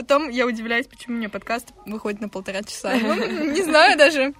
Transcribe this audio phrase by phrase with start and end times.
[0.00, 2.94] Потом я удивляюсь, почему у меня подкаст выходит на полтора часа.
[3.02, 4.32] Ну, не знаю даже.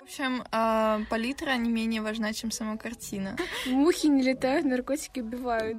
[0.00, 3.36] В общем, а, палитра не менее важна, чем сама картина.
[3.66, 5.78] Мухи не летают, наркотики убивают.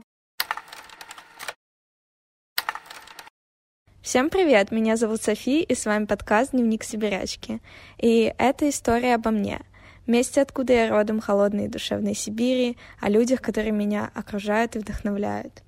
[4.02, 7.62] Всем привет, меня зовут Софи, и с вами подкаст «Дневник сибирячки».
[7.98, 9.60] И это история обо мне,
[10.06, 15.67] месте, откуда я родом, холодной и душевной Сибири, о людях, которые меня окружают и вдохновляют.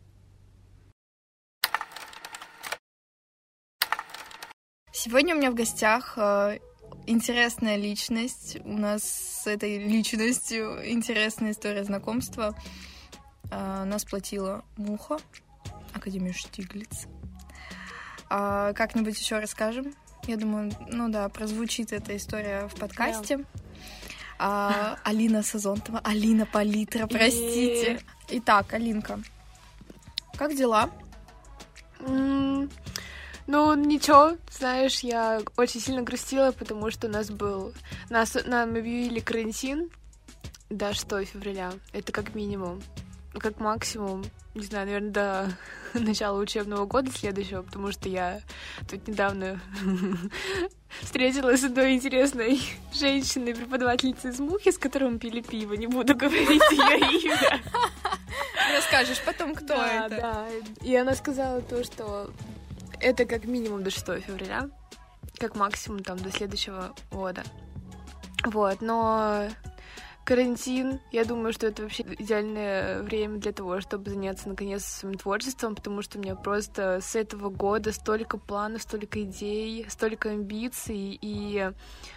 [5.02, 6.60] Сегодня у меня в гостях э,
[7.08, 8.58] интересная личность.
[8.66, 12.54] У нас с этой личностью интересная история знакомства.
[13.50, 15.18] Э, нас платила Муха,
[15.94, 17.08] Академия Штиглиц.
[18.30, 19.94] А как-нибудь еще расскажем.
[20.28, 23.36] Я думаю, ну да, прозвучит эта история в подкасте.
[23.36, 23.46] Yeah.
[24.38, 28.02] А, Алина Сазонтова, Алина Палитра, простите.
[28.28, 29.22] Итак, Алинка,
[30.36, 30.90] как дела?
[32.00, 32.70] Mm,
[33.50, 37.74] ну, ничего, знаешь, я очень сильно грустила, потому что у нас был...
[38.10, 39.90] Нас, нам объявили карантин
[40.70, 41.74] до 6 февраля.
[41.92, 42.82] Это как минимум
[43.38, 44.24] как максимум,
[44.56, 45.58] не знаю, наверное, до
[46.00, 48.42] начала учебного года следующего, потому что я
[48.90, 49.60] тут недавно
[51.02, 52.60] встретилась с одной интересной
[52.94, 55.74] женщиной, преподавательницей из Мухи, с которой мы пили пиво.
[55.74, 57.62] Не буду говорить ее имя.
[58.76, 60.16] Расскажешь потом, кто да, это.
[60.18, 60.48] Да,
[60.84, 62.32] и она сказала то, что
[63.02, 64.70] это как минимум до 6 февраля,
[65.38, 67.44] как максимум там до следующего года.
[68.46, 69.50] Вот, но
[70.24, 75.76] карантин, я думаю, что это вообще идеальное время для того, чтобы заняться наконец своим творчеством,
[75.76, 81.72] потому что у меня просто с этого года столько планов, столько идей, столько амбиций, и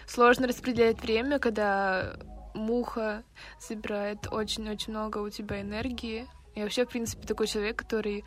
[0.07, 2.15] сложно распределять время, когда
[2.53, 3.23] муха
[3.59, 6.27] собирает очень-очень много у тебя энергии.
[6.55, 8.23] Я вообще, в принципе, такой человек, который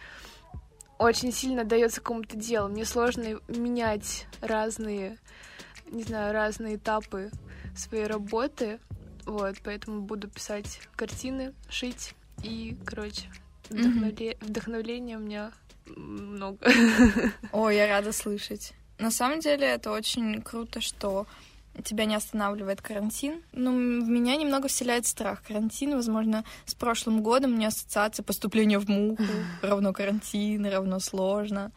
[0.99, 2.69] очень сильно дается какому-то делу.
[2.69, 5.19] Мне сложно менять разные,
[5.91, 7.31] не знаю, разные этапы
[7.77, 8.81] своей работы,
[9.25, 13.25] вот, поэтому буду писать картины, шить и, короче,
[13.69, 14.33] вдохновле...
[14.33, 14.45] mm-hmm.
[14.45, 15.53] вдохновления у меня
[15.87, 16.59] много.
[17.53, 18.73] О, я рада слышать.
[18.99, 21.27] На самом деле это очень круто, что
[21.83, 23.43] тебя не останавливает карантин.
[23.53, 25.43] Ну, в меня немного вселяет страх.
[25.43, 29.23] Карантин, возможно, с прошлым годом у меня ассоциация поступления в муху
[29.63, 31.73] равно карантин, равно сложно.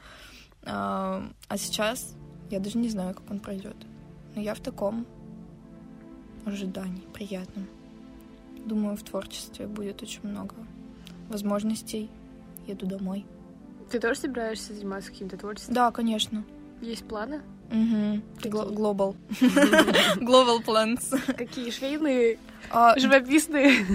[0.64, 2.16] А, а сейчас
[2.50, 3.78] я даже не знаю, как он пройдет.
[4.36, 5.06] Но я в таком
[6.46, 7.68] ожиданий приятным.
[8.66, 10.56] Думаю, в творчестве будет очень много
[11.30, 12.10] возможностей.
[12.68, 13.26] Еду домой.
[13.90, 15.74] Ты тоже собираешься заниматься каким-то творчеством?
[15.74, 16.44] Да, конечно.
[16.82, 17.42] Есть планы?
[17.72, 18.50] Угу.
[18.50, 19.16] Глобал.
[20.20, 21.36] Global plans.
[21.36, 22.40] Какие швейные?
[22.72, 23.86] А, живописные?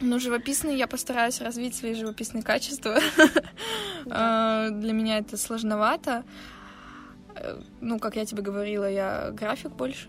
[0.00, 2.98] Ну, живописные я постараюсь развить свои живописные качества.
[4.10, 6.24] А, для меня это сложновато.
[7.36, 10.08] Э, ну, как я тебе говорила, я график больше.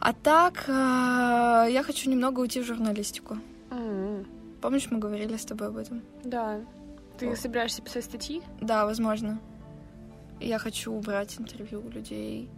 [0.00, 3.38] А так, э, я хочу немного уйти в журналистику.
[3.70, 4.26] Mm-hmm.
[4.60, 6.02] Помнишь, мы говорили с тобой об этом?
[6.24, 6.60] Да.
[7.18, 7.38] Ты вот.
[7.38, 8.42] собираешься писать статьи?
[8.60, 9.40] Да, возможно.
[10.40, 12.48] Я хочу убрать интервью у людей.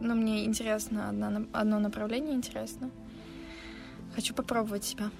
[0.00, 2.90] Но мне интересно, одно, одно направление интересно.
[4.14, 5.10] Хочу попробовать себя.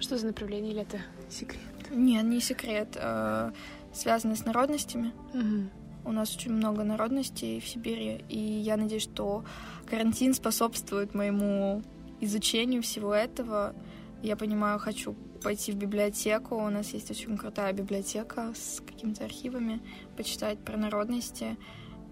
[0.00, 1.60] Что за направление или это секрет?
[1.90, 2.96] Нет, не секрет.
[2.96, 3.52] Э,
[3.92, 5.12] связано с народностями.
[5.32, 5.68] Mm-hmm.
[6.06, 9.44] У нас очень много народностей в Сибири, и я надеюсь, что
[9.86, 11.82] карантин способствует моему
[12.20, 13.74] изучению всего этого.
[14.22, 16.56] Я понимаю, хочу пойти в библиотеку.
[16.56, 19.80] У нас есть очень крутая библиотека с какими-то архивами,
[20.14, 21.56] почитать про народности.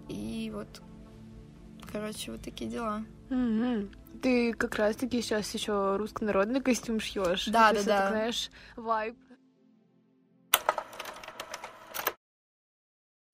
[0.09, 0.81] И вот,
[1.91, 3.03] короче, вот такие дела.
[3.29, 4.19] Mm-hmm.
[4.21, 7.47] Ты как раз-таки сейчас еще руссконародный костюм шьешь.
[7.47, 8.01] Да, да, да.
[8.01, 9.15] Так, знаешь, вайб.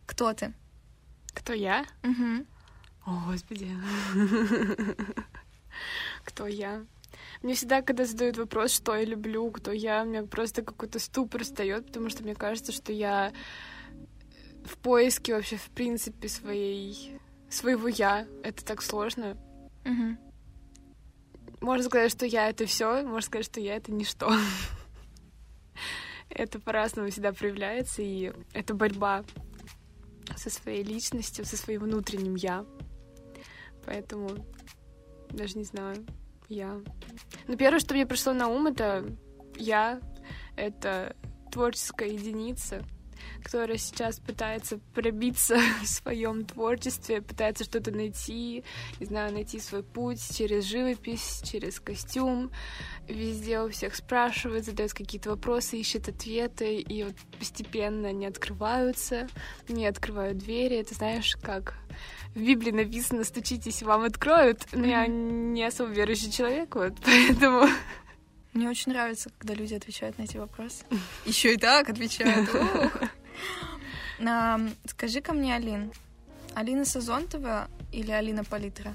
[0.05, 0.53] Кто ты?
[1.33, 1.85] Кто я?
[2.03, 2.45] Угу.
[3.05, 3.69] О, господи.
[6.25, 6.85] Кто я?
[7.41, 11.43] Мне всегда, когда задают вопрос, что я люблю, кто я, у меня просто какой-то ступор
[11.43, 13.31] встает, потому что мне кажется, что я
[14.65, 17.19] в поиске вообще, в принципе, своей
[17.49, 18.27] своего я.
[18.43, 19.37] Это так сложно.
[19.85, 20.17] Угу.
[21.61, 24.31] Можно сказать, что я это все, можно сказать, что я это ничто.
[26.29, 29.25] это по-разному всегда проявляется, и это борьба
[30.37, 32.65] со своей личностью, со своим внутренним я.
[33.85, 34.29] Поэтому
[35.31, 36.05] даже не знаю,
[36.47, 36.79] я.
[37.47, 39.05] Но первое, что мне пришло на ум, это
[39.55, 39.99] я,
[40.55, 41.15] это
[41.51, 42.83] творческая единица,
[43.39, 48.63] которая сейчас пытается пробиться в своем творчестве, пытается что-то найти,
[48.99, 52.51] не знаю, найти свой путь через живопись, через костюм.
[53.07, 59.27] Везде у всех спрашивает, задает какие-то вопросы, ищет ответы, и вот постепенно они открываются,
[59.67, 60.77] не открывают двери.
[60.77, 61.75] Это знаешь, как
[62.35, 67.67] в Библии написано «стучитесь, вам откроют», но я не особо верующий человек, вот, поэтому...
[68.53, 70.83] Мне очень нравится, когда люди отвечают на эти вопросы.
[71.25, 72.49] Еще и так отвечают.
[74.85, 75.91] Скажи ко мне, Алин,
[76.55, 78.93] Алина Сазонтова или Алина Палитра?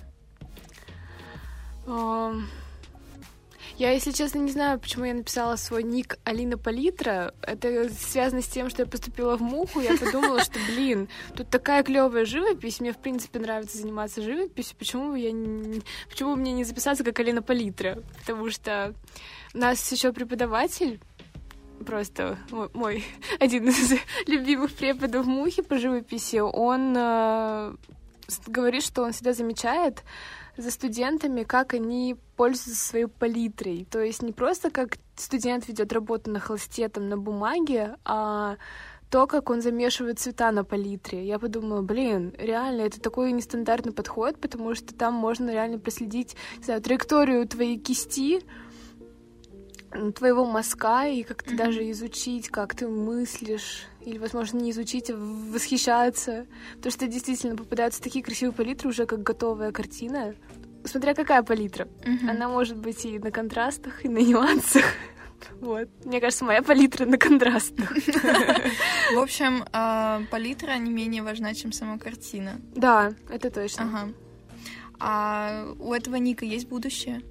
[3.76, 7.34] Я, если честно, не знаю, почему я написала свой ник Алина Палитра.
[7.42, 9.80] Это связано с тем, что я поступила в Муху.
[9.80, 12.78] Я подумала, что, блин, тут такая клевая живопись.
[12.80, 14.76] Мне, в принципе, нравится заниматься живописью.
[14.78, 15.82] Почему я не...
[16.08, 17.98] Почему мне не записаться как Алина Палитра?
[18.20, 18.94] Потому что
[19.54, 21.00] у нас еще преподаватель
[21.86, 22.38] просто
[22.72, 23.04] мой
[23.40, 23.92] один из
[24.26, 27.74] любимых преподов Мухи по живописи, он э,
[28.46, 30.02] говорит, что он всегда замечает,
[30.56, 33.86] за студентами, как они пользуются своей палитрой.
[33.90, 38.56] То есть не просто как студент ведет работу на холсте, там, на бумаге, а
[39.10, 41.24] то, как он замешивает цвета на палитре.
[41.24, 46.64] Я подумала, блин, реально, это такой нестандартный подход, потому что там можно реально проследить, не
[46.64, 48.40] знаю, траекторию твоей кисти,
[50.14, 51.56] твоего мазка, и как-то mm-hmm.
[51.56, 56.46] даже изучить, как ты мыслишь, или, возможно, не изучить, а восхищаться.
[56.76, 60.34] Потому что действительно попадаются такие красивые палитры уже как готовая картина.
[60.84, 61.86] Смотря какая палитра.
[62.02, 62.30] Mm-hmm.
[62.30, 64.84] Она может быть и на контрастах, и на нюансах.
[65.60, 65.88] Вот.
[66.04, 67.90] Мне кажется, моя палитра на контрастах.
[69.14, 72.60] В общем, а, палитра не менее важна, чем сама картина.
[72.74, 73.84] Да, это точно.
[73.84, 74.12] Ага.
[75.00, 77.22] А у этого ника есть будущее?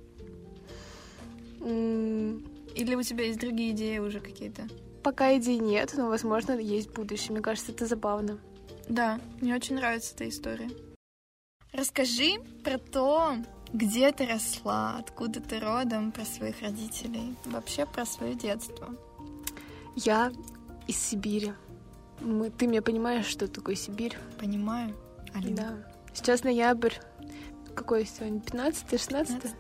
[2.75, 4.67] Или у тебя есть другие идеи уже какие-то?
[5.03, 7.31] Пока идей нет, но, возможно, есть будущее.
[7.31, 8.39] Мне кажется, это забавно.
[8.87, 10.69] Да, мне очень нравится эта история.
[11.71, 13.35] Расскажи про то,
[13.73, 18.95] где ты росла, откуда ты родом, про своих родителей, вообще про свое детство.
[19.95, 20.31] Я
[20.87, 21.53] из Сибири.
[22.21, 24.17] Мы, ты меня понимаешь, что такое Сибирь?
[24.39, 24.95] Понимаю,
[25.33, 25.55] Алина.
[25.55, 25.93] Да.
[26.13, 26.93] Сейчас ноябрь.
[27.75, 28.39] Какой сегодня?
[28.39, 29.55] 15 16 15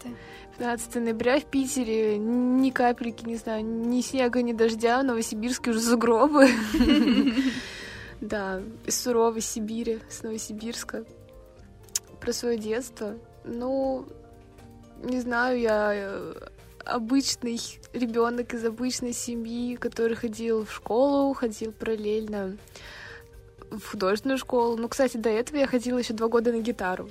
[0.57, 5.81] 15 ноября в Питере ни капельки, не знаю, ни снега, ни дождя, в Новосибирске уже
[5.81, 6.49] сугробы.
[8.21, 11.03] Да, из суровой Сибири, с Новосибирска.
[12.21, 13.17] Про свое детство.
[13.43, 14.05] Ну,
[15.03, 16.33] не знаю, я э,
[16.85, 17.59] обычный
[17.91, 22.57] ребенок из обычной семьи, который ходил в школу, ходил параллельно
[23.69, 24.77] в художественную школу.
[24.77, 27.09] Ну, кстати, до этого я ходила еще два года на гитару.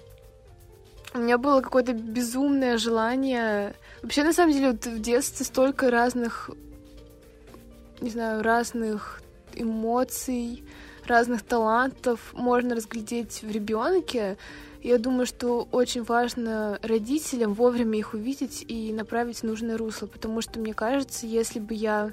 [1.15, 3.75] У меня было какое-то безумное желание.
[4.03, 6.51] Вообще, на самом деле, вот в детстве столько разных,
[8.01, 9.21] не знаю, разных
[9.55, 10.65] эмоций,
[11.07, 14.39] разных талантов можно разглядеть в ребенке.
[14.83, 20.41] Я думаю, что очень важно родителям вовремя их увидеть и направить в нужное русло, потому
[20.41, 22.13] что, мне кажется, если бы я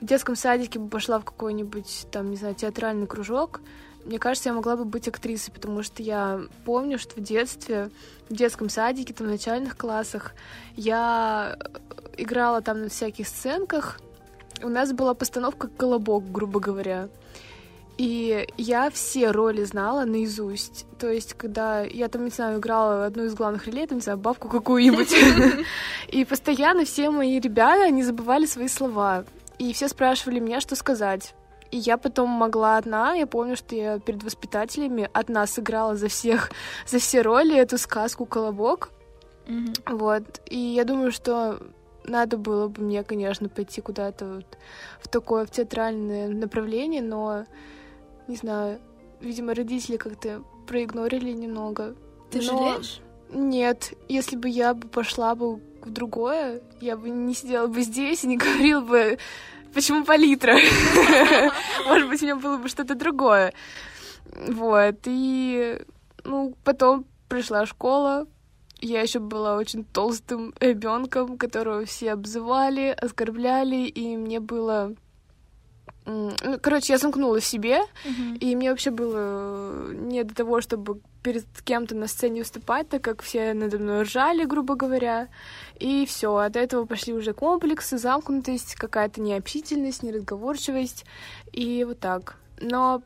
[0.00, 3.60] в детском садике бы пошла в какой-нибудь, там, не знаю, театральный кружок,
[4.06, 7.90] мне кажется, я могла бы быть актрисой, потому что я помню, что в детстве,
[8.28, 10.34] в детском садике, там, в начальных классах,
[10.76, 11.58] я
[12.16, 14.00] играла там на всяких сценках.
[14.62, 17.08] У нас была постановка «Колобок», грубо говоря.
[17.98, 20.86] И я все роли знала наизусть.
[20.98, 24.18] То есть, когда я там, не знаю, играла одну из главных ролей, там, не знаю,
[24.18, 25.14] бабку какую-нибудь.
[26.08, 29.24] И постоянно все мои ребята, они забывали свои слова.
[29.58, 31.34] И все спрашивали меня, что сказать.
[31.70, 36.50] И я потом могла одна, я помню, что я перед воспитателями одна сыграла за всех,
[36.86, 38.90] за все роли эту сказку «Колобок».
[39.46, 39.96] Mm-hmm.
[39.96, 40.40] Вот.
[40.46, 41.60] И я думаю, что
[42.04, 44.58] надо было бы мне, конечно, пойти куда-то вот
[45.00, 47.44] в такое, в театральное направление, но,
[48.28, 48.80] не знаю,
[49.20, 51.94] видимо, родители как-то проигнорили немного.
[52.30, 52.44] Ты но...
[52.44, 53.00] жалеешь?
[53.32, 58.28] Нет, если бы я пошла бы в другое, я бы не сидела бы здесь и
[58.28, 59.18] не говорила бы
[59.74, 60.54] почему палитра?
[61.86, 63.52] Может быть, у меня было бы что-то другое.
[64.48, 65.80] Вот, и,
[66.24, 68.26] ну, потом пришла школа,
[68.80, 74.94] я еще была очень толстым ребенком, которого все обзывали, оскорбляли, и мне было
[76.06, 76.32] ну,
[76.62, 78.38] короче, я замкнула в себе, uh-huh.
[78.38, 83.22] и мне вообще было не до того, чтобы перед кем-то на сцене выступать, так как
[83.22, 85.26] все надо мной ржали, грубо говоря.
[85.80, 91.04] И все, от этого пошли уже комплексы, замкнутость, какая-то необщительность, неразговорчивость,
[91.52, 92.36] и вот так.
[92.60, 93.02] Но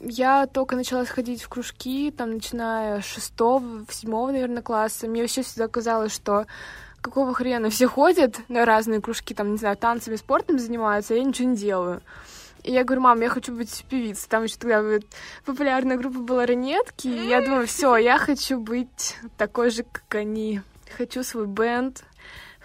[0.00, 5.06] я только начала ходить в кружки, там, начиная с шестого, седьмого, наверное, класса.
[5.06, 6.46] Мне вообще всегда казалось, что
[7.00, 11.24] какого хрена все ходят на разные кружки, там, не знаю, танцами, спортом занимаются, а я
[11.24, 12.02] ничего не делаю.
[12.62, 14.28] И я говорю, мам, я хочу быть певицей.
[14.28, 15.04] Там еще тогда вот,
[15.44, 17.08] популярная группа была Ранетки.
[17.08, 20.60] И я думаю, все, я хочу быть такой же, как они.
[20.96, 22.04] Хочу свой бенд,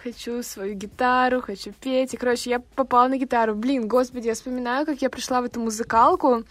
[0.02, 2.12] хочу свою гитару, хочу петь.
[2.12, 3.54] И, короче, я попала на гитару.
[3.54, 6.44] Блин, господи, я вспоминаю, как я пришла в эту музыкалку.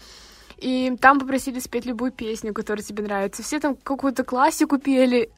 [0.57, 3.43] И там попросили спеть любую песню, которая тебе нравится.
[3.43, 5.29] Все там какую-то классику пели.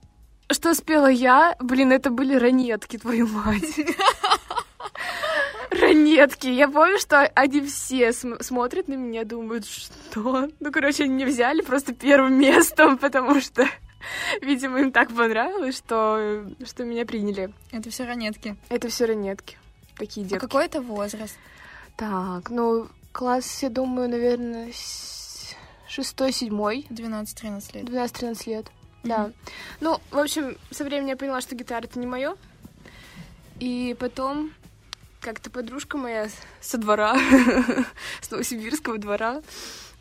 [0.51, 1.55] Что спела я?
[1.59, 3.63] Блин, это были ранетки, твою мать.
[5.69, 6.47] Ранетки.
[6.47, 10.49] Я помню, что они все см- смотрят на меня, думают, что?
[10.59, 13.67] Ну, короче, они меня взяли просто первым местом, потому что,
[14.41, 17.53] видимо, им так понравилось, что, что меня приняли.
[17.71, 18.55] Это все ранетки.
[18.69, 19.57] Это все ранетки.
[19.97, 20.45] Такие А детки.
[20.45, 21.35] какой это возраст?
[21.97, 24.71] Так, ну, класс, я думаю, наверное,
[25.87, 26.85] шестой, седьмой.
[26.89, 27.83] 12-13 лет.
[27.89, 28.67] 12-13 лет.
[29.07, 29.31] Да.
[29.79, 32.35] Ну, в общем, со временем я поняла, что гитара это не мое.
[33.59, 34.51] И потом
[35.19, 36.29] как-то подружка моя
[36.61, 37.17] со двора,
[38.21, 39.41] с Новосибирского двора,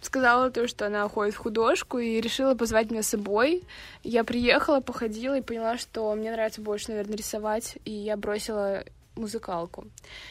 [0.02, 3.64] сказала то, что она ходит в художку и решила позвать меня с собой.
[4.02, 8.84] Я приехала, походила и поняла, что мне нравится больше, наверное, рисовать, и я бросила
[9.16, 9.86] музыкалку.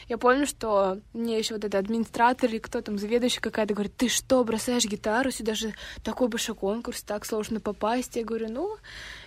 [0.08, 4.08] Я помню, что мне еще вот этот администратор или кто там, заведующий какая-то говорит, ты
[4.08, 8.16] что, бросаешь гитару, сюда же такой большой конкурс, так сложно попасть.
[8.16, 8.76] Я говорю, ну,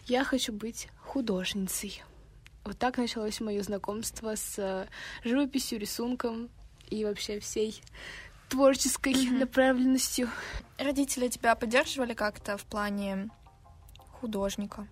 [0.06, 2.04] я хочу быть художницей.
[2.66, 4.88] Вот так началось мое знакомство с э,
[5.24, 6.50] живописью, рисунком
[6.90, 7.82] и вообще всей
[8.50, 10.30] творческой направленностью.
[10.78, 13.30] Родители тебя поддерживали как-то в плане
[14.20, 14.88] художника?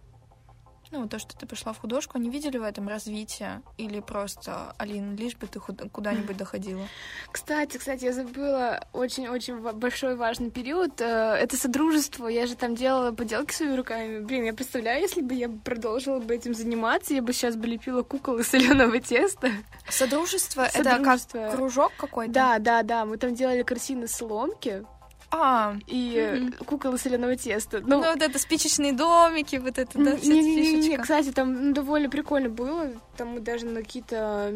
[0.92, 3.62] Ну, то, что ты пошла в художку, они видели в этом развитие?
[3.78, 6.86] Или просто, Алин, лишь бы ты куда-нибудь доходила?
[7.32, 11.02] Кстати, кстати, я забыла очень-очень большой важный период.
[11.02, 12.28] Э, Это содружество.
[12.28, 14.20] Я же там делала поделки своими руками.
[14.20, 18.04] Блин, я представляю, если бы я продолжила бы этим заниматься, я бы сейчас бы лепила
[18.04, 19.50] кукол из соленого теста.
[19.90, 21.38] Содружество, это Содружество.
[21.40, 22.32] как кружок какой-то?
[22.34, 23.06] Да, да, да.
[23.06, 24.86] Мы там делали картины из соломки
[25.30, 26.54] А, и Мгм.
[26.66, 27.82] кукол из соленого теста.
[27.86, 31.02] ну, вот это спичечные домики, вот это, да, вся эта Не-не-не, фишечка.
[31.02, 32.92] кстати, там ну, довольно прикольно было.
[33.18, 34.54] Там мы даже на какие-то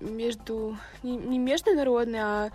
[0.00, 0.78] между...
[1.02, 2.50] Не, не международные, а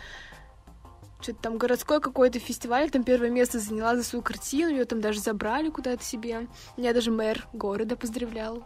[1.21, 5.19] что-то там городской какой-то фестиваль, там первое место заняла за свою картину, ее там даже
[5.19, 6.47] забрали куда-то себе.
[6.75, 8.65] Меня даже мэр города поздравлял,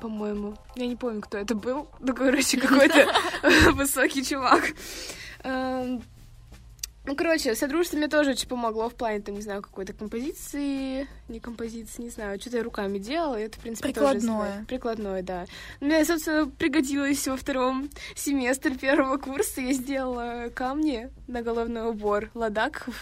[0.00, 0.56] по-моему.
[0.74, 1.88] Я не помню, кто это был.
[2.00, 3.06] Ну, короче, какой-то
[3.72, 4.62] высокий чувак.
[7.06, 11.38] Ну, короче, содружество мне тоже очень помогло в плане, там, не знаю, какой-то композиции, не
[11.38, 14.46] композиции, не знаю, что-то я руками делала, и это, в принципе, тоже Прикладное.
[14.48, 14.66] знаю.
[14.66, 15.46] Прикладное, да.
[15.80, 19.60] Мне, собственно, пригодилось во втором семестре первого курса.
[19.60, 22.96] Я сделала камни на головной убор ладаков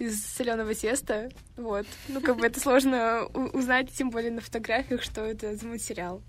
[0.00, 1.30] из соленого теста.
[1.56, 1.86] Вот.
[2.08, 6.22] Ну, как бы это сложно узнать, тем более на фотографиях, что это за материал.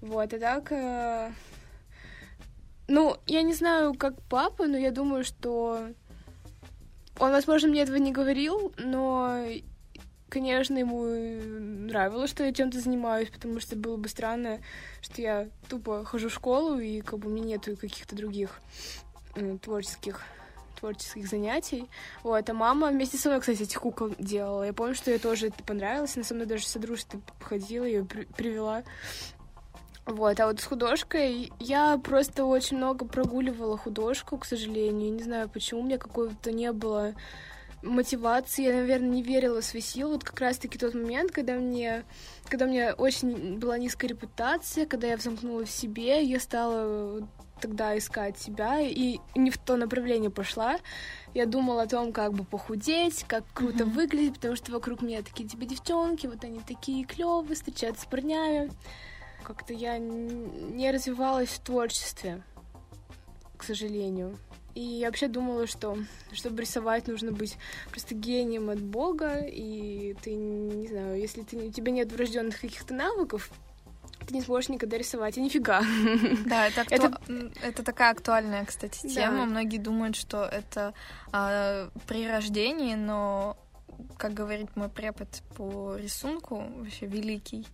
[0.00, 0.72] Вот, и так...
[0.72, 1.30] э,
[2.88, 5.88] Ну, я не знаю, как папа, но я думаю, что
[7.18, 9.44] он, возможно, мне этого не говорил, но,
[10.28, 14.60] конечно, ему нравилось, что я чем-то занимаюсь, потому что было бы странно,
[15.00, 18.60] что я тупо хожу в школу, и как бы у меня нету каких-то других
[19.36, 20.22] м, творческих
[20.84, 21.88] творческих занятий.
[22.22, 24.64] Вот, а мама вместе со мной, кстати, этих кукол делала.
[24.64, 26.14] Я помню, что ей тоже это понравилось.
[26.16, 28.82] Она со мной даже содружество ходила, ее привела.
[30.06, 35.12] Вот, а вот с художкой я просто очень много прогуливала художку, к сожалению.
[35.12, 37.14] Не знаю, почему у меня какого-то не было
[37.82, 38.64] мотивации.
[38.64, 40.12] Я, наверное, не верила в свои силы.
[40.14, 42.04] Вот как раз-таки тот момент, когда мне,
[42.48, 47.26] когда у меня очень была низкая репутация, когда я замкнула в себе, я стала
[47.60, 50.76] тогда искать себя и не в то направление пошла.
[51.32, 53.94] Я думала о том, как бы похудеть, как круто Мгм.
[53.94, 58.70] выглядеть, потому что вокруг меня такие типа девчонки, вот они такие клевые, встречаются с парнями.
[59.44, 62.42] Как-то я не развивалась в творчестве,
[63.56, 64.36] к сожалению.
[64.74, 65.96] И я вообще думала, что
[66.32, 67.56] чтобы рисовать, нужно быть
[67.90, 72.92] просто гением от Бога, и ты, не знаю, если ты, у тебя нет врожденных каких-то
[72.92, 73.50] навыков,
[74.26, 75.82] ты не сможешь никогда рисовать, и нифига.
[76.46, 77.20] Да, это, акту- Это-
[77.62, 79.08] это такая актуальная, кстати, Да.
[79.10, 79.44] тема.
[79.44, 80.92] Многие думают, что это
[81.30, 83.56] а, при рождении, но,
[84.18, 87.66] как говорит мой препод по рисунку, вообще великий,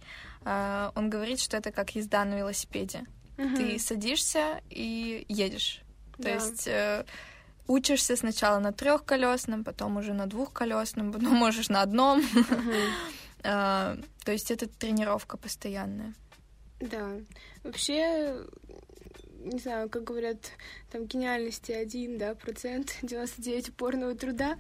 [0.44, 3.04] а, он говорит, что это как езда на велосипеде.
[3.36, 5.82] Ты садишься и едешь.
[6.18, 6.30] То Да.
[6.34, 7.06] есть э,
[7.66, 12.22] учишься сначала на трехколесном, потом уже на двухколесном, потом можешь на одном.
[13.42, 16.12] А, То есть это тренировка постоянная.
[16.78, 17.08] Да.
[17.62, 18.36] Вообще,
[19.38, 20.50] не знаю, как говорят,
[20.92, 24.58] там гениальности один, да, процент, 99 упорного труда.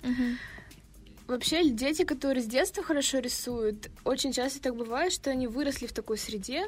[1.30, 5.92] Вообще, дети, которые с детства хорошо рисуют, очень часто так бывает, что они выросли в
[5.92, 6.66] такой среде,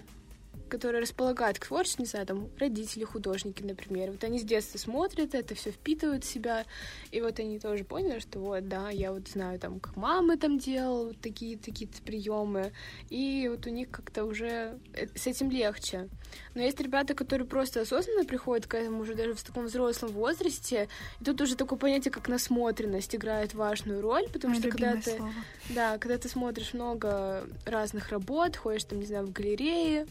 [0.72, 4.10] которые располагают к творчеству, не знаю, там родители, художники, например.
[4.12, 6.64] Вот они с детства смотрят это, все впитывают в себя,
[7.10, 10.58] и вот они тоже поняли, что вот, да, я вот знаю там, как мама там
[10.58, 12.72] делала вот такие такие приемы,
[13.10, 16.08] и вот у них как-то уже э, с этим легче.
[16.54, 20.88] Но есть ребята, которые просто осознанно приходят к этому уже даже в таком взрослом возрасте,
[21.20, 25.16] и тут уже такое понятие, как насмотренность играет важную роль, потому Мое что когда ты,
[25.18, 25.32] слово.
[25.68, 30.06] да, когда ты смотришь много разных работ, ходишь там, не знаю, в галерее,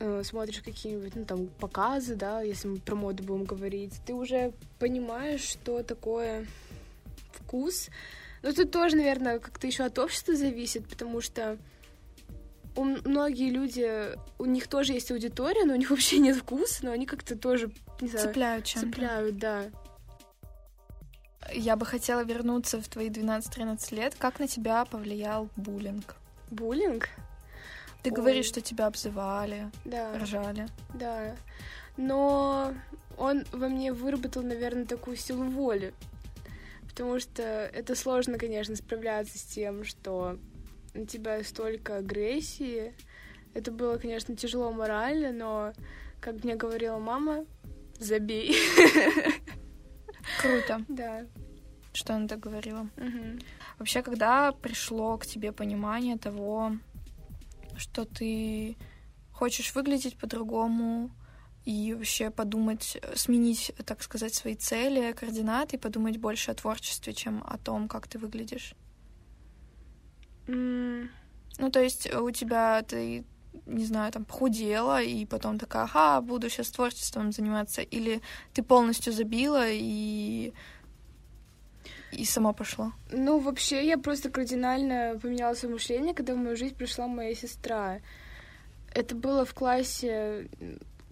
[0.00, 4.52] э, смотришь какие-нибудь, ну, там, показы, да, если мы про моду будем говорить, ты уже
[4.78, 6.46] понимаешь, что такое
[7.32, 7.88] вкус.
[8.42, 11.58] Но тут тоже, наверное, как-то еще от общества зависит, потому что
[12.76, 16.92] у многие люди, у них тоже есть аудитория, но у них вообще нет вкуса, но
[16.92, 18.88] они как-то тоже, не знаю, Цепляют чем-то.
[18.88, 19.64] цепляют, да.
[21.52, 24.14] Я бы хотела вернуться в твои 12-13 лет.
[24.18, 26.14] Как на тебя повлиял буллинг?
[26.50, 27.08] Буллинг,
[28.08, 28.16] Ты Ой.
[28.16, 30.18] говоришь, что тебя обзывали, да.
[30.18, 30.66] ржали.
[30.94, 31.36] Да,
[31.96, 32.72] но
[33.16, 35.92] он во мне выработал, наверное, такую силу воли,
[36.88, 40.38] потому что это сложно, конечно, справляться с тем, что
[40.94, 42.94] у тебя столько агрессии.
[43.54, 45.72] Это было, конечно, тяжело морально, но,
[46.20, 47.44] как мне говорила мама,
[47.98, 48.54] забей.
[50.40, 51.26] Круто, Да.
[51.92, 52.88] что она так говорила.
[52.96, 53.38] Мгм.
[53.78, 56.72] Вообще, когда пришло к тебе понимание того,
[57.78, 58.76] что ты
[59.32, 61.10] хочешь выглядеть по-другому
[61.64, 67.42] и вообще подумать, сменить, так сказать, свои цели, координаты и подумать больше о творчестве, чем
[67.46, 68.74] о том, как ты выглядишь?
[70.46, 71.10] М,
[71.58, 73.24] Ну, то есть у тебя ты,
[73.66, 78.22] не знаю, там похудела, и потом такая, ага, буду сейчас творчеством заниматься, или
[78.54, 80.52] ты полностью забила и
[82.12, 82.92] и сама пошла.
[83.12, 88.00] Ну, вообще, я просто кардинально поменяла свое мышление, когда в мою жизнь пришла моя сестра.
[88.94, 90.48] Это было в классе,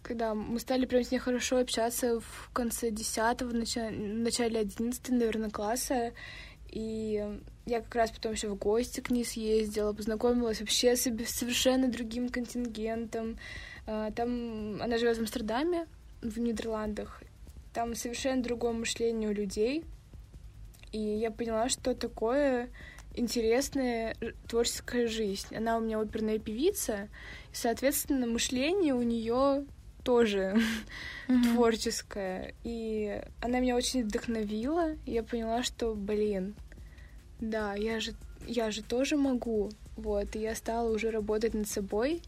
[0.03, 5.51] когда мы стали прям с ней хорошо общаться в конце 10-го, нача- начале 11 наверное,
[5.51, 6.13] класса.
[6.71, 7.25] И
[7.67, 12.29] я как раз потом еще в гости к ней съездила, познакомилась вообще с совершенно другим
[12.29, 13.39] контингентом.
[13.87, 15.87] А, Там она живет в Амстердаме,
[16.23, 17.23] в Нидерландах.
[17.73, 19.85] Там совершенно другое мышление у людей.
[20.97, 22.71] И я поняла, что такое
[23.15, 24.17] интересная
[24.49, 25.55] творческая жизнь.
[25.55, 27.11] Она у меня оперная певица,
[27.53, 29.67] и, соответственно, мышление у нее
[30.05, 30.59] тоже
[31.53, 32.55] творческое.
[32.65, 34.93] И она меня очень вдохновила.
[35.05, 36.55] И я поняла, что, блин,
[37.41, 38.15] да, я же,
[38.47, 39.71] я же тоже могу.
[39.99, 42.23] Вот, и я стала уже работать над собой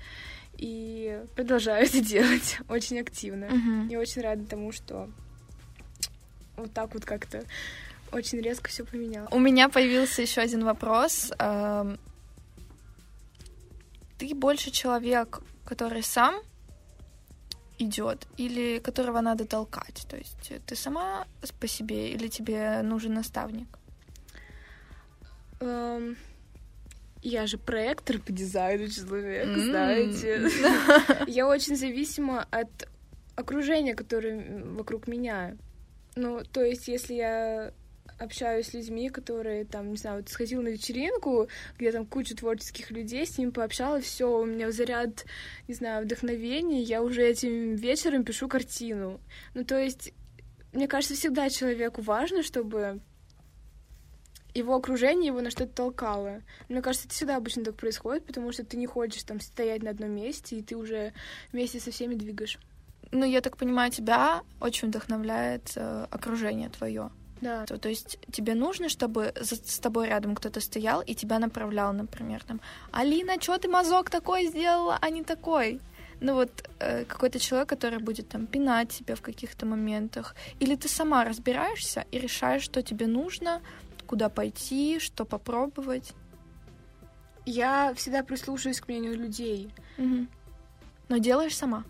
[0.59, 3.47] и продолжаю это делать очень активно.
[3.47, 3.89] Мгм.
[3.89, 5.09] Я очень рада тому, что
[6.59, 7.45] вот так вот как-то
[8.13, 9.31] очень резко все поменялось.
[9.33, 11.33] У меня появился еще один вопрос.
[11.39, 11.99] Эм,
[14.19, 16.35] Ты больше человек, который сам
[17.79, 20.07] идет, или которого надо толкать?
[20.09, 21.27] То есть ты сама
[21.61, 23.69] по себе, или тебе нужен наставник?
[25.61, 26.17] Эм,
[27.23, 29.61] Я же проектор по дизайну человек, М.
[29.61, 30.49] знаете.
[31.27, 32.89] Я очень зависима от
[33.37, 35.57] окружения, которое вокруг меня.
[36.17, 37.73] Ну, то есть, если я
[38.19, 42.91] общаюсь с людьми, которые там, не знаю, вот сходила на вечеринку, где там куча творческих
[42.91, 45.25] людей, с ними пообщалась, все, у меня заряд,
[45.67, 49.21] не знаю, вдохновения, я уже этим вечером пишу картину.
[49.55, 50.13] Ну, то есть,
[50.73, 53.01] мне кажется, всегда человеку важно, чтобы
[54.55, 56.43] его окружение его на что-то толкало.
[56.69, 59.91] Мне кажется, это всегда обычно так происходит, потому что ты не хочешь там стоять на
[59.91, 61.13] одном месте, и ты уже
[61.53, 62.59] вместе со всеми двигаешь.
[63.11, 67.11] Ну, я так понимаю, тебя очень вдохновляет э, окружение твое.
[67.41, 67.65] Да.
[67.67, 71.93] То, то есть тебе нужно, чтобы за- с тобой рядом кто-то стоял и тебя направлял,
[71.93, 72.61] например, там,
[72.93, 75.81] Алина, что ты мазок такой сделала, а не такой?
[76.21, 80.35] Ну вот э, какой-то человек, который будет там пинать тебя в каких-то моментах.
[80.59, 83.61] Или ты сама разбираешься и решаешь, что тебе нужно,
[84.07, 86.15] куда пойти, что попробовать.
[87.47, 89.71] Я всегда прислушиваюсь к мнению людей.
[89.97, 90.29] Мгм.
[91.09, 91.85] Но делаешь сама.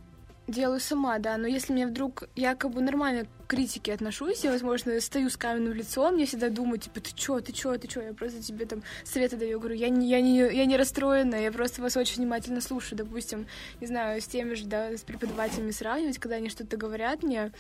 [0.49, 2.25] Делаю сама, да, но если мне вдруг...
[2.35, 6.49] Я как бы нормально к критике отношусь, я, возможно, стою с каменным лицом, я всегда
[6.49, 9.77] думаю, типа, ты чё, ты чё, ты чё, я просто тебе там советы даю, говорю,
[9.77, 13.47] я не, я не, я не расстроена, я просто вас очень внимательно слушаю, допустим,
[13.83, 17.53] не знаю, с теми же, да, с преподавателями сравнивать, когда они что-то говорят мне,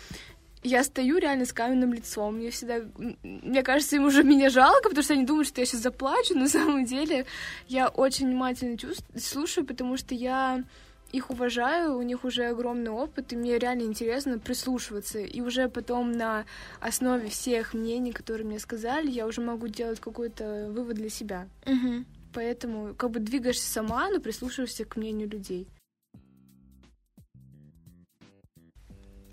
[0.63, 2.37] я стою реально с каменным лицом.
[2.37, 2.81] Мне всегда...
[3.23, 6.35] Мне кажется, им уже меня жалко, потому что они думают, что я сейчас заплачу.
[6.35, 7.27] Но на самом деле
[7.69, 9.05] я очень внимательно чувств...
[9.17, 10.65] слушаю, потому что я
[11.13, 15.19] их уважаю, у них уже огромный опыт, и мне реально интересно прислушиваться.
[15.21, 16.45] И уже потом на
[16.81, 21.49] основе всех мнений, которые мне сказали, я уже могу делать какой-то вывод для себя.
[21.67, 22.05] Угу.
[22.35, 25.67] Поэтому как бы двигаешься сама, но прислушиваешься к мнению людей.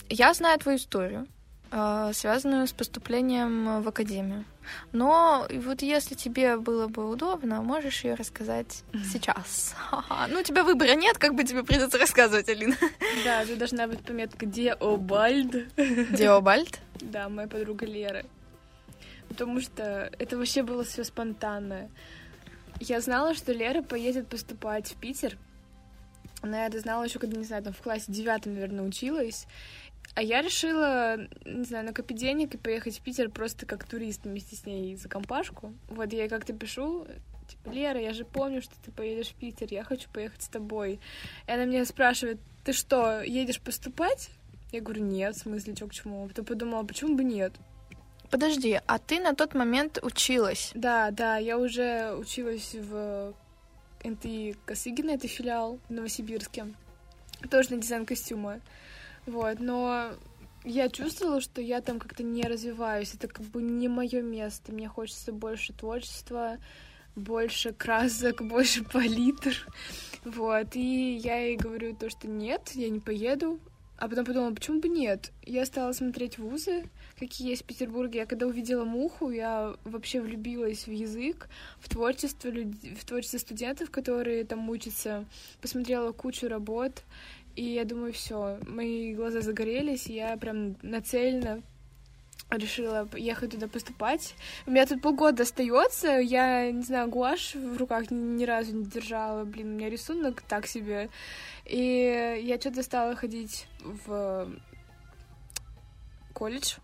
[0.09, 1.27] Я знаю твою историю
[1.69, 4.45] связанную с поступлением в академию.
[4.91, 9.75] Но вот если тебе было бы удобно, можешь ее рассказать сейчас.
[10.30, 12.75] Ну, у тебя выбора нет, как бы тебе придется рассказывать, Алина.
[13.23, 15.75] Да, тут должна быть пометка Диобальд.
[15.75, 16.80] Диобальд?
[17.01, 18.25] Да, моя подруга Лера.
[19.28, 21.89] Потому что это вообще было все спонтанно.
[22.80, 25.38] Я знала, что Лера поедет поступать в Питер.
[26.41, 29.47] Она это знала еще, когда, не знаю, там в классе девятом, наверное, училась.
[30.15, 34.56] А я решила, не знаю, накопить денег и поехать в Питер просто как турист вместе
[34.56, 35.73] с ней за компашку.
[35.89, 37.06] Вот я ей как-то пишу,
[37.49, 41.01] типа, Лера, я же помню, что ты поедешь в Питер, я хочу поехать с тобой.
[41.47, 44.30] И она меня спрашивает, ты что, едешь поступать?
[44.71, 46.28] Я говорю, нет, в смысле, чё к чему?
[46.30, 47.51] Потом подумала, почему бы нет?
[48.32, 50.71] Подожди, а ты на тот момент училась?
[50.75, 53.34] Да, да, я уже училась в
[54.01, 56.67] НТИ Косыгина, это филиал в Новосибирске,
[57.49, 58.62] тоже на дизайн костюма.
[59.25, 60.11] Вот, но
[60.63, 63.13] я чувствовала, что я там как-то не развиваюсь.
[63.13, 64.71] Это как бы не мое место.
[64.71, 66.57] Мне хочется больше творчества,
[67.15, 69.67] больше красок, больше палитр.
[70.23, 70.75] Вот.
[70.75, 73.59] И я ей говорю то, что нет, я не поеду.
[73.97, 75.31] А потом подумала, почему бы нет?
[75.45, 78.19] Я стала смотреть вузы, какие есть в Петербурге.
[78.19, 81.47] Я когда увидела муху, я вообще влюбилась в язык,
[81.79, 85.23] в творчество, в творчество студентов, которые там учатся.
[85.61, 87.03] Посмотрела кучу работ.
[87.56, 91.63] И я думаю, все, мои глаза загорелись, я прям нацельно
[92.50, 94.36] решила ехать туда поступать.
[94.65, 98.86] У меня тут полгода остается, я, не знаю, гуашь в руках ни, ни разу не
[98.86, 101.10] держала, блин, у меня рисунок так себе.
[101.65, 104.50] И я что-то стала ходить в
[106.34, 106.76] колледж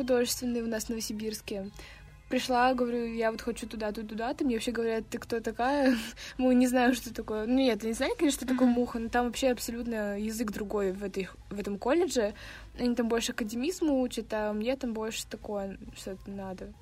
[0.00, 1.70] художественный у нас в Новосибирске
[2.30, 4.34] пришла, говорю, я вот хочу туда, туда, туда.
[4.34, 5.98] Ты мне вообще говорят, ты кто такая?
[6.38, 7.44] Мы не знаем, что такое.
[7.46, 11.04] Ну, нет, не знаю, конечно, что такое муха, но там вообще абсолютно язык другой в,
[11.04, 12.34] этой, в этом колледже.
[12.78, 16.72] Они там больше академизму учат, а мне там больше такое что-то надо.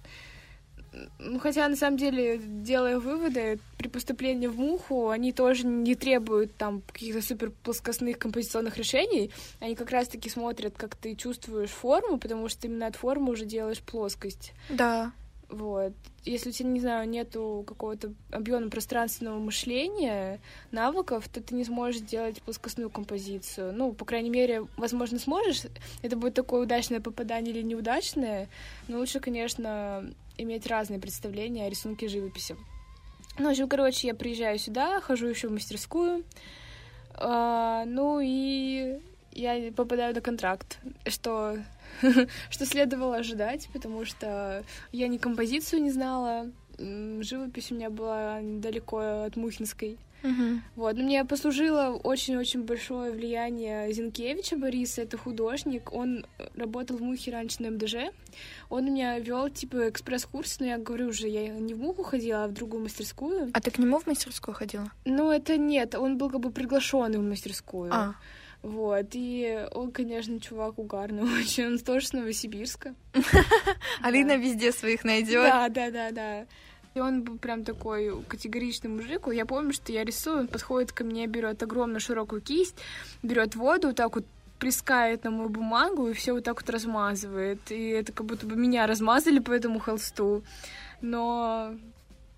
[1.19, 6.57] Ну, хотя, на самом деле, делая выводы, при поступлении в Муху, они тоже не требуют
[6.57, 9.31] там каких-то супер плоскостных композиционных решений.
[9.61, 13.81] Они как раз-таки смотрят, как ты чувствуешь форму, потому что именно от формы уже делаешь
[13.81, 14.53] плоскость.
[14.71, 15.13] Да.
[15.49, 15.95] Вот.
[16.25, 20.41] Если у тебя, не знаю, нету какого-то объема пространственного мышления,
[20.73, 23.73] навыков, то ты не сможешь сделать плоскостную композицию.
[23.73, 25.63] Ну, по крайней мере, возможно, сможешь.
[26.03, 28.49] Это будет такое удачное попадание или неудачное.
[28.89, 30.05] Но лучше, конечно,
[30.37, 32.57] иметь разные представления о рисунке живописи.
[33.39, 36.25] Ну, в общем, короче, я приезжаю сюда, хожу еще в мастерскую.
[37.15, 39.01] А, ну и
[39.33, 41.57] я попадаю на контракт, что
[42.51, 49.25] что следовало ожидать, потому что я ни композицию не знала, живопись у меня была далеко
[49.25, 49.99] от Мухинской.
[50.23, 50.59] Uh-huh.
[50.75, 57.31] Вот, но мне послужило очень-очень большое влияние Зинкевича Бориса, это художник, он работал в Мухе
[57.31, 58.13] раньше на МДЖ,
[58.69, 62.45] он у меня вел типа экспресс-курс, но я говорю уже, я не в Муху ходила,
[62.45, 63.51] а в другую мастерскую.
[63.53, 64.91] А ты к нему в мастерскую ходила?
[65.05, 67.93] Ну, это нет, он был как бы приглашенный в мастерскую.
[67.95, 68.15] А.
[68.63, 72.95] Вот, и он, конечно, чувак угарный очень, он тоже с Новосибирска.
[74.03, 75.45] Алина везде своих найдет.
[75.45, 76.47] Да, да, да, да.
[76.95, 79.29] И он был прям такой категоричный мужик.
[79.33, 82.77] Я помню, что я рисую, он подходит ко мне, берет огромную широкую кисть,
[83.23, 84.25] берет воду, вот так вот
[84.59, 87.61] плескает на мою бумагу и все вот так вот размазывает.
[87.71, 90.43] И это как будто бы меня размазали по этому холсту.
[91.01, 91.75] Но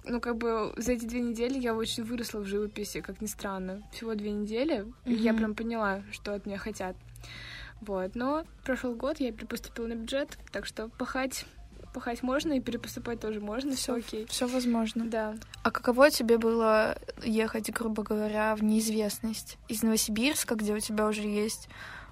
[0.04, 3.82] ну, как бы за эти две недели я очень выросла в живописи, как ни странно.
[3.92, 5.12] Всего две недели, mm-hmm.
[5.12, 6.96] и я прям поняла, что от меня хотят.
[7.80, 11.46] Вот, но прошел год, я перепоступила на бюджет, так что пахать
[11.92, 14.26] пахать можно и перепоступать тоже можно, все окей.
[14.26, 15.06] Все возможно.
[15.06, 15.34] Да.
[15.62, 21.22] А каково тебе было ехать, грубо говоря, в неизвестность из Новосибирска, где у тебя уже
[21.22, 21.68] есть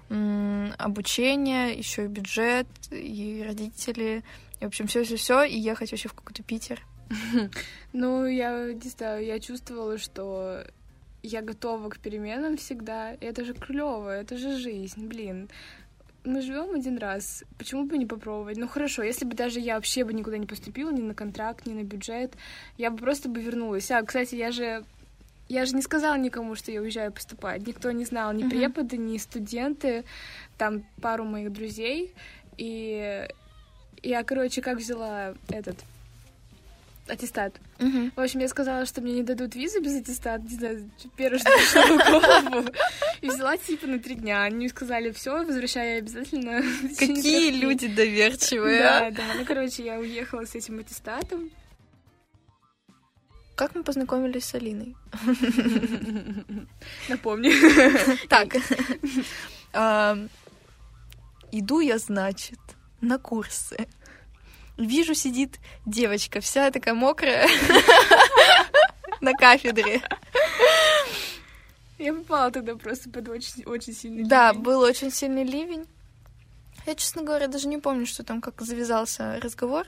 [0.09, 4.23] м- обучение, еще и бюджет, и родители,
[4.59, 6.81] и, в общем, все, все, все, и ехать вообще в какой-то Питер?
[7.93, 10.63] Ну, я не знаю, я чувствовала, что
[11.23, 13.13] я готова к переменам всегда.
[13.13, 15.49] И это же клево, это же жизнь, блин.
[16.25, 18.57] Мы живем один раз, почему бы не попробовать?
[18.57, 21.73] Ну хорошо, если бы даже я вообще бы никуда не поступила, ни на контракт, ни
[21.73, 22.33] на бюджет,
[22.77, 23.89] я бы просто бы вернулась.
[23.89, 24.83] А, кстати, я же
[25.47, 27.65] я же не сказала никому, что я уезжаю поступать.
[27.65, 30.03] Никто не знал, ни преподы, ни студенты,
[30.57, 32.13] там пару моих друзей.
[32.57, 33.27] И
[34.03, 35.77] я, короче, как взяла этот
[37.09, 37.59] аттестат.
[37.79, 38.11] Угу.
[38.15, 41.51] В общем, я сказала, что мне не дадут визу без аттестата, не знаю, первое, что
[41.51, 42.69] пришло в голову.
[43.21, 44.43] И взяла типа на три дня.
[44.43, 46.61] Они сказали, все, возвращай обязательно.
[46.99, 48.79] Какие люди доверчивые.
[48.79, 49.11] Да, а?
[49.11, 49.23] да.
[49.37, 51.49] Ну, короче, я уехала с этим аттестатом.
[53.55, 54.95] Как мы познакомились с Алиной?
[57.09, 57.51] Напомню.
[58.29, 58.55] Так.
[61.51, 62.59] Иду я, значит,
[63.01, 63.87] на курсы.
[64.79, 67.47] Вижу, сидит девочка, вся такая мокрая
[69.21, 70.01] на кафедре.
[71.97, 74.63] Я попала тогда просто под очень, очень сильный Да, ливень.
[74.63, 75.85] был очень сильный ливень.
[76.85, 79.85] Я, честно говоря, даже не помню, что там, как завязался разговор.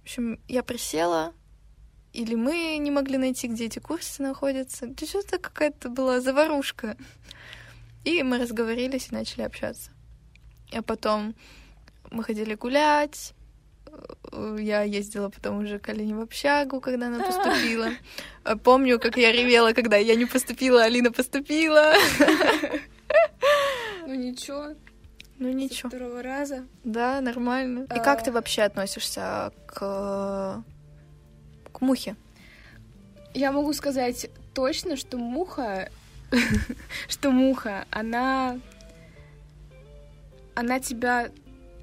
[0.00, 1.34] В общем, я присела,
[2.14, 4.86] или мы не могли найти, где эти курсы находятся.
[4.86, 6.96] Да что-то какая-то была заварушка.
[8.04, 9.90] И мы разговорились и начали общаться.
[10.72, 11.34] А потом
[12.10, 13.34] мы ходили гулять.
[14.32, 17.88] Э, Я ездила потом уже к Алине в общагу, когда она поступила.
[18.44, 21.92] А Помню, как я ревела, когда я не поступила, а Алина поступила.
[24.06, 24.74] Ну ничего,
[25.38, 25.88] Ну со ничего.
[25.88, 26.64] второго раза.
[26.84, 27.84] Да, нормально.
[27.84, 28.00] И А.
[28.00, 30.62] как ты вообще относишься к
[31.72, 32.16] к мухе?
[33.32, 35.88] Я могу сказать точно, что муха,
[37.08, 38.58] что муха, она,
[40.54, 41.30] она тебя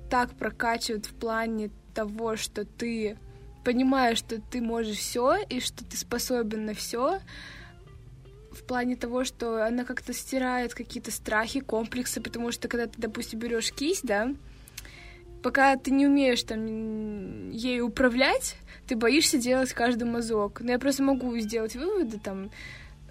[0.10, 3.18] так прокачивает в плане того, что ты
[3.64, 7.20] понимаешь, что ты можешь все и что ты способен на все,
[8.52, 13.40] в плане того, что она как-то стирает какие-то страхи, комплексы, потому что когда ты, допустим,
[13.40, 14.34] берешь кисть, да,
[15.44, 18.56] пока ты не умеешь там ей управлять,
[18.88, 20.62] ты боишься делать каждый мазок.
[20.62, 22.50] Но я просто могу сделать выводы там,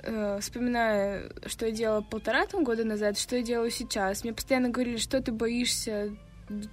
[0.03, 4.25] э, вспоминая, что я делала полтора там, года назад, что я делаю сейчас.
[4.25, 6.17] Мне постоянно говорили, что ты боишься,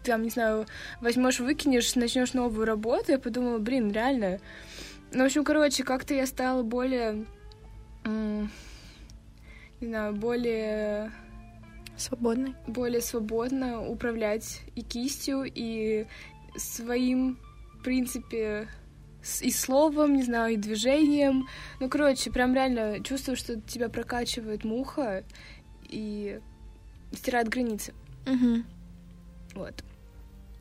[0.03, 0.65] там, не знаю,
[1.01, 3.11] возьмешь, выкинешь, начнешь новую работу.
[3.11, 4.39] Я подумала, блин, реально.
[5.11, 7.25] Ну, в общем, короче, как-то я стала более,
[8.05, 8.49] не
[9.81, 11.11] знаю, более
[11.97, 12.55] Свободный?
[12.67, 16.07] более свободно управлять и кистью, и
[16.57, 17.39] своим,
[17.79, 18.67] в принципе,
[19.41, 21.47] и словом, не знаю, и движением.
[21.79, 25.23] Ну, короче, прям реально чувствую, что тебя прокачивает муха
[25.83, 26.39] и
[27.13, 27.93] стирает границы.
[28.27, 28.63] Угу.
[29.55, 29.83] Вот.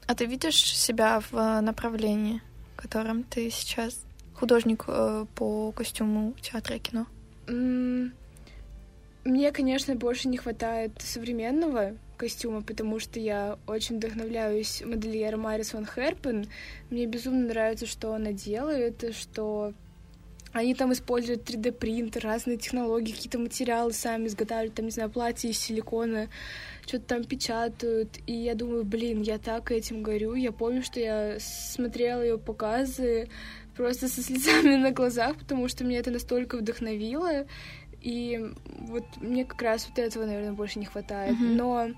[0.06, 2.40] А ты видишь себя в э, направлении,
[2.76, 4.04] в котором ты сейчас
[4.34, 7.06] художник э, по костюму театра и кино?
[9.24, 15.86] Мне, конечно, больше не хватает современного костюма, потому что я очень вдохновляюсь модельером Марис Ван
[15.86, 16.46] Херпен.
[16.90, 19.72] Мне безумно нравится, что она делает, что
[20.52, 25.58] они там используют 3D-принтер, разные технологии, какие-то материалы сами изготавливают, там, не знаю, платья из
[25.58, 26.28] силикона,
[26.86, 28.18] что-то там печатают.
[28.26, 30.34] И я думаю, блин, я так этим горю.
[30.34, 33.28] Я помню, что я смотрела ее показы
[33.76, 37.46] просто со слезами на глазах, потому что меня это настолько вдохновило.
[38.00, 38.40] И
[38.80, 41.34] вот мне как раз вот этого, наверное, больше не хватает.
[41.34, 41.56] Мгм.
[41.56, 41.88] Но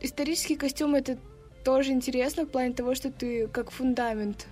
[0.00, 1.18] исторический костюм это
[1.64, 4.46] тоже интересно в плане того, что ты как фундамент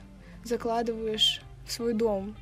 [0.44, 2.37] закладываешь в свой дом.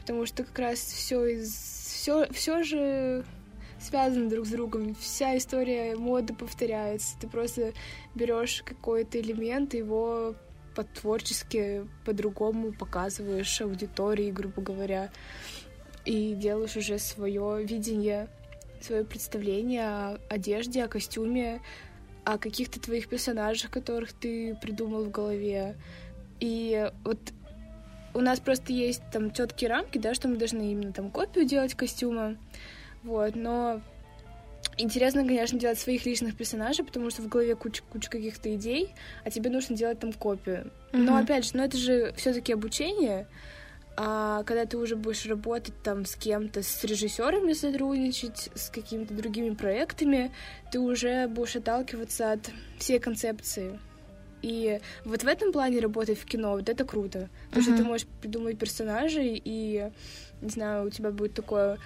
[0.00, 3.24] Потому что как раз все из все, все же
[3.82, 4.94] связано друг с другом.
[4.94, 7.16] Вся история моды повторяется.
[7.20, 7.72] Ты просто
[8.14, 10.34] берешь какой-то элемент, его
[10.74, 15.10] по-творчески по-другому показываешь аудитории, грубо говоря,
[16.04, 18.28] и делаешь уже свое видение,
[18.80, 21.60] свое представление о одежде, о костюме,
[22.24, 25.76] о каких-то твоих персонажах, которых ты придумал в голове.
[26.40, 27.18] И вот
[28.14, 31.74] у нас просто есть там четкие рамки, да, что мы должны именно там копию делать
[31.74, 32.36] костюма,
[33.02, 33.80] вот, но
[34.76, 39.30] интересно, конечно, делать своих личных персонажей, потому что в голове куча, куча каких-то идей, а
[39.30, 40.70] тебе нужно делать там копию.
[40.92, 41.16] Но Мгм.
[41.16, 43.26] опять же, ну это же все-таки обучение,
[43.96, 49.50] а когда ты уже будешь работать там с кем-то, с режиссерами сотрудничать, с какими-то другими
[49.54, 50.32] проектами,
[50.70, 53.78] ты уже будешь отталкиваться от всей концепции.
[54.42, 57.28] И вот в этом плане работать в кино, вот это круто.
[57.48, 57.82] Потому что Мгм.
[57.82, 59.88] ты можешь придумать персонажей, и,
[60.40, 61.78] не знаю, у тебя будет такое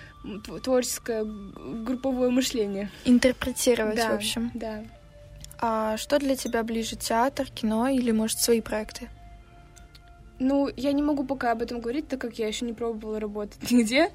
[0.62, 2.90] творческое групповое мышление.
[3.04, 4.50] Интерпретировать, да, в общем.
[4.54, 4.84] Да.
[5.58, 9.08] А что для тебя ближе, театр, кино или, может, свои проекты?
[10.38, 13.58] Ну, я не могу пока об этом говорить, так как я еще не пробовала работать
[13.70, 14.10] нигде.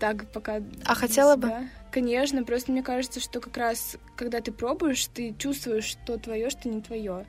[0.00, 0.60] Так, пока...
[0.84, 1.48] А хотела бы?
[1.48, 1.68] себя.
[1.92, 6.68] Конечно, просто мне кажется, что как раз, когда ты пробуешь, ты чувствуешь, что твое, что
[6.68, 7.24] не твое.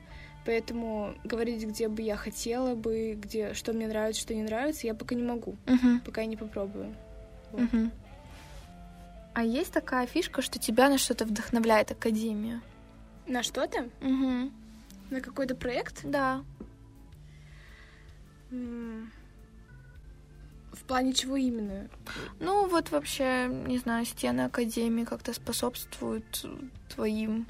[0.46, 4.94] Поэтому говорить, где бы я хотела бы, где, что мне нравится, что не нравится, я
[4.94, 6.00] пока не могу, Мгм.
[6.04, 6.94] пока я не попробую.
[7.50, 7.62] Вот.
[7.62, 7.90] Мгм.
[9.34, 12.62] А есть такая фишка, что тебя на что-то вдохновляет Академия?
[13.26, 13.88] На что-то?
[14.00, 14.50] Угу.
[15.10, 16.02] На какой-то проект?
[16.04, 16.42] Да.
[20.72, 21.88] В плане чего именно?
[22.38, 26.46] Ну, вот вообще, не знаю, стены Академии как-то способствуют
[26.94, 27.46] твоим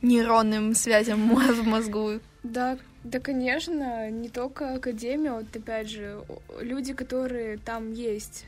[0.00, 2.20] нейронным связям в мозгу.
[2.42, 6.22] Да, да, конечно, не только академия, вот опять же,
[6.60, 8.46] люди, которые там есть,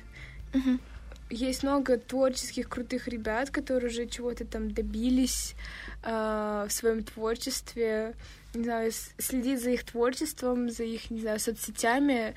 [0.55, 0.81] Мгм.
[1.31, 5.55] есть много творческих крутых ребят, которые уже чего-то там добились
[6.05, 8.15] э, в своем творчестве,
[8.55, 12.35] не знаю, следить за их творчеством, за их, не знаю, соцсетями.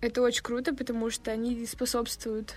[0.00, 2.54] Это очень круто, потому что они способствуют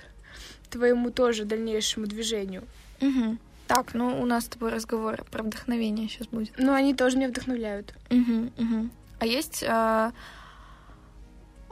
[0.70, 2.64] твоему тоже дальнейшему движению.
[3.02, 3.38] Угу.
[3.74, 6.54] Так, ну у нас с тобой разговор про вдохновение сейчас будет.
[6.60, 7.96] Ну, они тоже меня вдохновляют.
[8.12, 8.90] Угу, угу.
[9.18, 10.12] А есть а,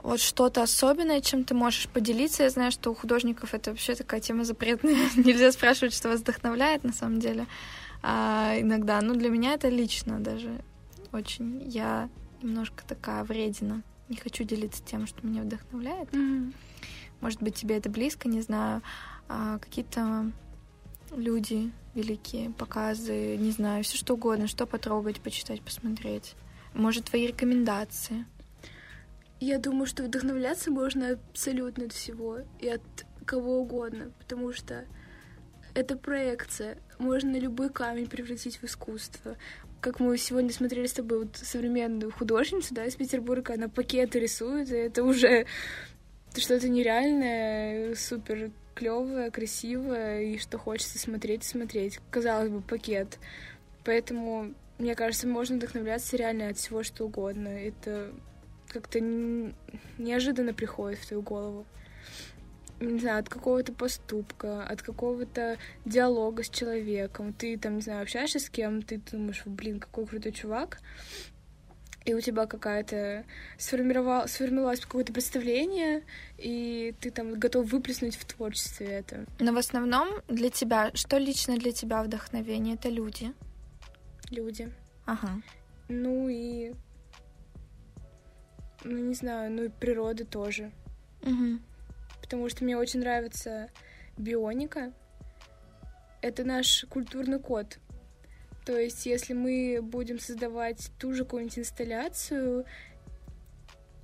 [0.02, 2.42] вот что-то особенное, чем ты можешь поделиться?
[2.42, 4.96] Я знаю, что у художников это вообще такая тема запретная.
[5.16, 7.46] Нельзя спрашивать, что вас вдохновляет на самом деле.
[8.02, 9.00] А, иногда.
[9.00, 10.60] Ну, для меня это лично даже
[11.12, 11.62] очень.
[11.68, 12.08] Я
[12.42, 13.84] немножко такая вредина.
[14.08, 16.10] Не хочу делиться тем, что меня вдохновляет.
[16.10, 16.52] Mm-hmm.
[17.20, 18.82] Может быть, тебе это близко, не знаю.
[19.28, 20.32] А, какие-то
[21.14, 26.34] люди великие, показы, не знаю, все что угодно, что потрогать, почитать, посмотреть.
[26.74, 28.24] Может, твои рекомендации.
[29.40, 32.82] Я думаю, что вдохновляться можно абсолютно от всего и от
[33.24, 34.84] кого угодно, потому что
[35.74, 36.78] это проекция.
[36.98, 39.36] Можно любой камень превратить в искусство.
[39.80, 44.70] Как мы сегодня смотрели с тобой вот современную художницу, да, из Петербурга, она пакеты рисует,
[44.70, 45.46] и это уже
[46.36, 52.00] что-то нереальное, супер клевое, красивое, и что хочется смотреть смотреть.
[52.10, 53.18] Казалось бы, пакет.
[53.84, 57.48] Поэтому, мне кажется, можно вдохновляться реально от всего, что угодно.
[57.48, 58.12] Это
[58.68, 59.00] как-то
[59.98, 61.66] неожиданно приходит в твою голову.
[62.80, 67.32] Не знаю, от какого-то поступка, от какого-то диалога с человеком.
[67.32, 70.78] Ты там, не знаю, общаешься с кем, ты думаешь, блин, какой крутой чувак
[72.04, 73.24] и у тебя какая-то
[73.58, 76.02] сформировал, сформировалось какое-то представление,
[76.38, 79.24] и ты там готов выплеснуть в творчестве это.
[79.38, 82.74] Но в основном для тебя, что лично для тебя вдохновение?
[82.74, 83.32] Это люди?
[84.30, 84.72] Люди.
[85.04, 85.42] Ага.
[85.88, 86.74] Ну и...
[88.84, 90.72] Ну, не знаю, ну и природа тоже.
[91.22, 91.60] Угу.
[92.20, 93.70] Потому что мне очень нравится
[94.16, 94.92] бионика.
[96.20, 97.78] Это наш культурный код.
[98.64, 102.64] То есть, если мы будем создавать ту же какую-нибудь инсталляцию,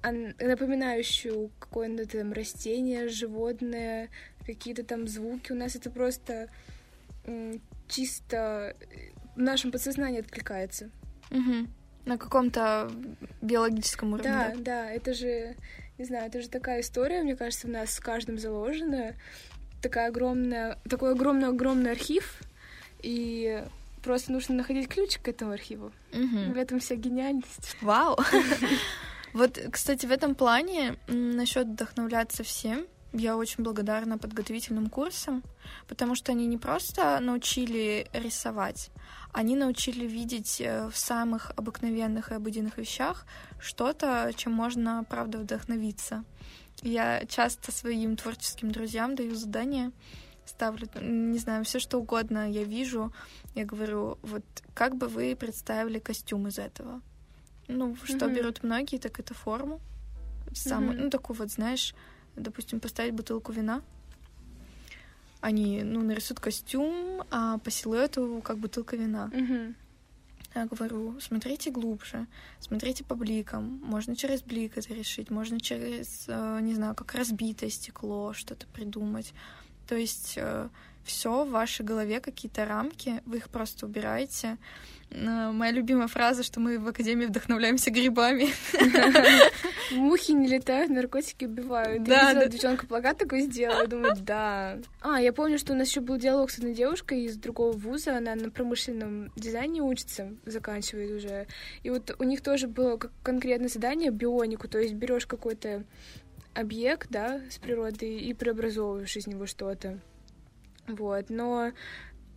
[0.03, 4.09] напоминающую какое-то там растение, животное,
[4.45, 6.49] какие-то там звуки, у нас это просто
[7.89, 8.77] чисто
[9.37, 10.91] в нашем подсознании откликается.
[11.31, 11.69] Угу.
[12.07, 12.91] На каком-то
[13.43, 14.31] биологическом уровне.
[14.31, 15.55] Да, да, да, это же,
[15.99, 19.15] не знаю, это же такая история, мне кажется, в нас с каждым заложена.
[19.83, 22.41] Такая огромная, такой огромный-огромный архив,
[23.01, 23.65] и
[24.09, 25.93] Просто нужно находить ключ к этому архиву.
[26.15, 26.55] Угу.
[26.55, 27.77] В этом вся гениальность.
[27.83, 28.17] Вау!
[29.35, 35.45] Вот, кстати, в этом плане насчет вдохновляться всем, я очень благодарна подготовительным курсам,
[35.87, 38.89] потому что они не просто научили рисовать,
[39.35, 43.27] они научили видеть э, в самых обыкновенных и обыденных вещах
[43.61, 46.25] что-то, чем можно, правда, вдохновиться.
[46.81, 49.93] Я часто своим творческим друзьям даю задания
[50.49, 53.13] ставлю, не знаю, все что угодно я вижу,
[53.55, 57.01] я говорю, вот как бы вы представили костюм из этого?
[57.69, 58.35] Ну, что mm-hmm.
[58.35, 59.81] берут многие, так это форму.
[60.55, 61.03] Самую, mm-hmm.
[61.03, 61.95] ну, такую вот, знаешь,
[62.35, 63.83] допустим, поставить бутылку вина.
[65.41, 69.31] Они, ну, нарисуют костюм, а по силуэту как бутылка вина.
[69.33, 69.75] Mm-hmm.
[70.55, 72.27] Я говорю, смотрите глубже,
[72.59, 73.81] смотрите по бликам.
[73.85, 79.35] Можно через блик это решить, можно через, э, не знаю, как разбитое стекло что-то придумать.
[79.89, 80.69] То есть э,
[81.03, 84.59] все в вашей голове, какие-то рамки, вы их просто убираете.
[85.11, 88.51] Э, моя любимая фраза, что мы в Академии вдохновляемся грибами.
[89.93, 92.05] Мухи не летают, наркотики убивают.
[92.05, 92.47] Да, да.
[92.47, 94.79] девчонка плакат такой сделала, думаю, да.
[95.01, 98.19] А, я помню, что у нас еще был диалог с одной девушкой из другого вуза,
[98.19, 101.47] она на промышленном дизайне учится, заканчивает уже.
[101.83, 105.85] И вот у них тоже было конкретное задание бионику, то есть берешь какой-то
[106.59, 109.99] объект, да, с природы и преобразовываешь из него что-то.
[110.87, 111.73] Вот, но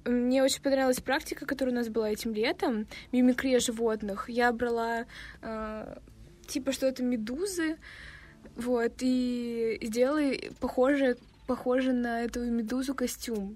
[0.05, 4.29] мне очень понравилась практика, которая у нас была этим летом, мимикрия животных.
[4.29, 5.05] Я брала
[5.41, 5.97] э,
[6.47, 7.77] типа что-то медузы,
[8.55, 13.55] вот, и сделала похоже, похоже на эту медузу костюм.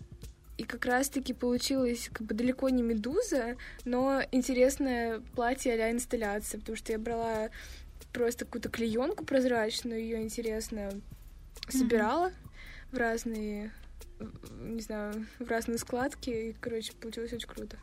[0.58, 6.78] И как раз-таки получилось как бы далеко не медуза, но интересное платье а инсталляция, потому
[6.78, 7.50] что я брала
[8.16, 10.90] просто какую-то клеенку прозрачную, ее интересно
[11.68, 12.94] собирала mm-hmm.
[12.94, 13.72] в разные,
[14.62, 17.78] не знаю, в разные складки, и, короче, получилось очень круто.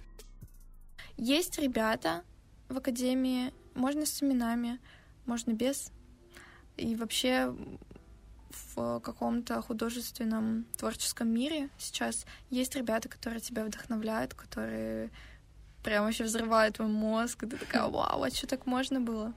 [1.18, 2.22] Есть ребята
[2.70, 4.80] в академии, можно с именами,
[5.26, 5.92] можно без,
[6.78, 7.54] и вообще
[8.74, 15.10] в каком-то художественном творческом мире сейчас есть ребята, которые тебя вдохновляют, которые
[15.84, 19.34] прям вообще взрывают твой мозг, и ты такая, вау, а что так можно было?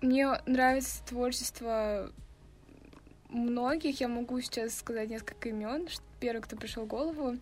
[0.00, 2.12] Мне нравится творчество
[3.28, 4.00] многих.
[4.00, 5.88] Я могу сейчас сказать несколько имен.
[6.20, 7.36] Первый, кто пришел в голову,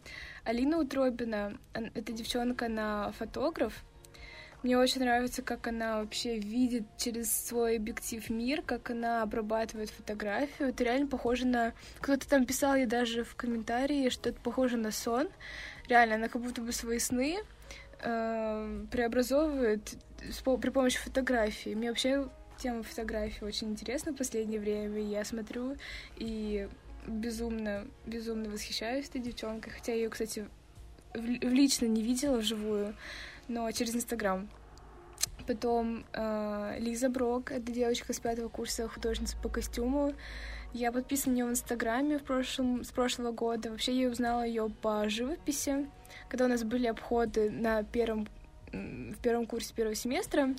[0.44, 1.58] Алина Утробина.
[1.72, 3.84] Это девчонка, на фотограф.
[4.62, 10.70] Мне очень нравится, как она вообще видит через свой объектив мир, как она обрабатывает фотографию.
[10.70, 11.74] Это реально похоже на...
[12.00, 15.28] Кто-то там писал ей даже в комментарии, что это похоже на сон.
[15.88, 17.38] Реально, она как будто бы свои сны
[18.00, 19.94] э, преобразовывает
[20.42, 21.74] при помощи фотографии.
[21.74, 22.28] Мне вообще
[22.58, 25.00] тема фотографии очень интересна в последнее время.
[25.00, 25.76] Я смотрю
[26.16, 26.68] и
[27.06, 29.72] безумно, безумно восхищаюсь этой девчонкой.
[29.72, 30.46] Хотя я ее, кстати,
[31.14, 32.94] в, лично не видела вживую,
[33.48, 34.48] но через Инстаграм.
[35.46, 40.12] Потом э, Лиза Брок, это девочка с пятого курса художница по костюму.
[40.72, 43.70] Я подписана на нее в Инстаграме в прошлом, с прошлого года.
[43.70, 45.86] Вообще я узнала ее по живописи,
[46.28, 48.26] когда у нас были обходы на первом,
[48.72, 50.54] в первом курсе первого семестра.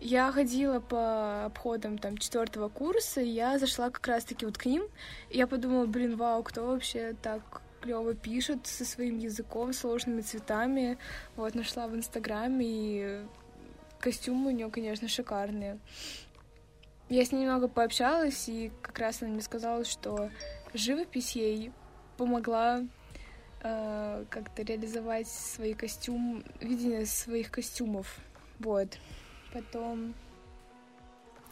[0.00, 4.84] Я ходила по обходам там четвертого курса, и я зашла как раз-таки вот к ним,
[5.28, 7.42] и я подумала, блин, вау, кто вообще так
[7.82, 10.96] клево пишет со своим языком, сложными цветами.
[11.36, 13.20] Вот, нашла в Инстаграме, и
[14.00, 15.78] костюмы у нее, конечно, шикарные.
[17.10, 20.30] Я с ней немного пообщалась, и как раз она мне сказала, что
[20.72, 21.72] живопись ей
[22.16, 22.82] помогла
[23.62, 28.16] э, как-то реализовать свои костюм, видение своих костюмов.
[28.60, 28.96] Вот.
[29.52, 30.14] Потом...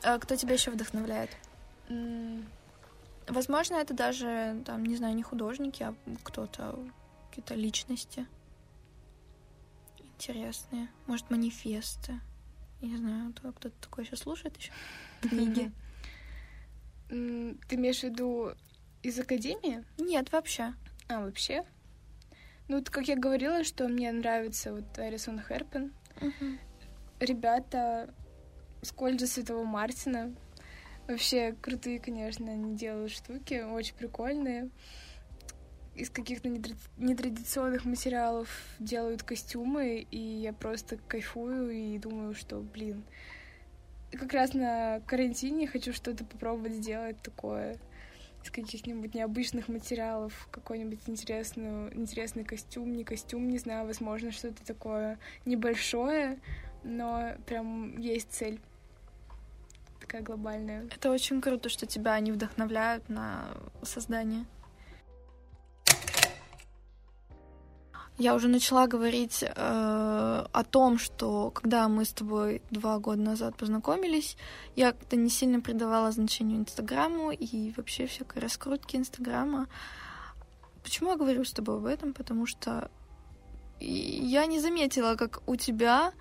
[0.03, 1.30] А кто тебя еще вдохновляет?
[3.26, 6.78] Возможно, это даже, там, не знаю, не художники, а кто-то,
[7.28, 8.26] какие-то личности
[10.18, 10.88] интересные.
[11.07, 12.20] Может, манифесты.
[12.80, 14.72] Не знаю, кто-то такое сейчас слушает еще
[15.20, 15.72] книги.
[17.09, 18.53] Ты имеешь в виду
[19.03, 19.84] из академии?
[19.96, 20.74] Нет, вообще.
[21.09, 21.64] А, вообще?
[22.68, 25.92] Ну, вот как я говорила, что мне нравится вот Арисон Херпен.
[26.20, 26.59] Угу
[27.21, 28.12] ребята
[28.83, 30.35] с колледжа Святого Мартина.
[31.07, 34.69] Вообще крутые, конечно, они делают штуки, очень прикольные.
[35.95, 36.49] Из каких-то
[36.97, 38.49] нетрадиционных материалов
[38.79, 43.03] делают костюмы, и я просто кайфую и думаю, что, блин,
[44.12, 47.79] как раз на карантине хочу что-то попробовать сделать такое
[48.45, 55.19] из каких-нибудь необычных материалов, какой-нибудь интересный, интересный костюм, не костюм, не знаю, возможно, что-то такое
[55.45, 56.39] небольшое,
[56.89, 58.61] но прям есть цель
[60.01, 60.86] такая глобальная.
[60.86, 63.45] Это очень круто, что тебя они вдохновляют на
[63.82, 64.47] создание.
[68.16, 73.57] Я уже начала говорить э, о том, что когда мы с тобой два года назад
[73.57, 74.36] познакомились,
[74.74, 79.68] я как-то не сильно придавала значению Инстаграму и вообще всякой раскрутке Инстаграма.
[80.82, 82.12] Почему я говорю с тобой об этом?
[82.12, 82.91] Потому что
[83.78, 86.12] я не заметила, как у тебя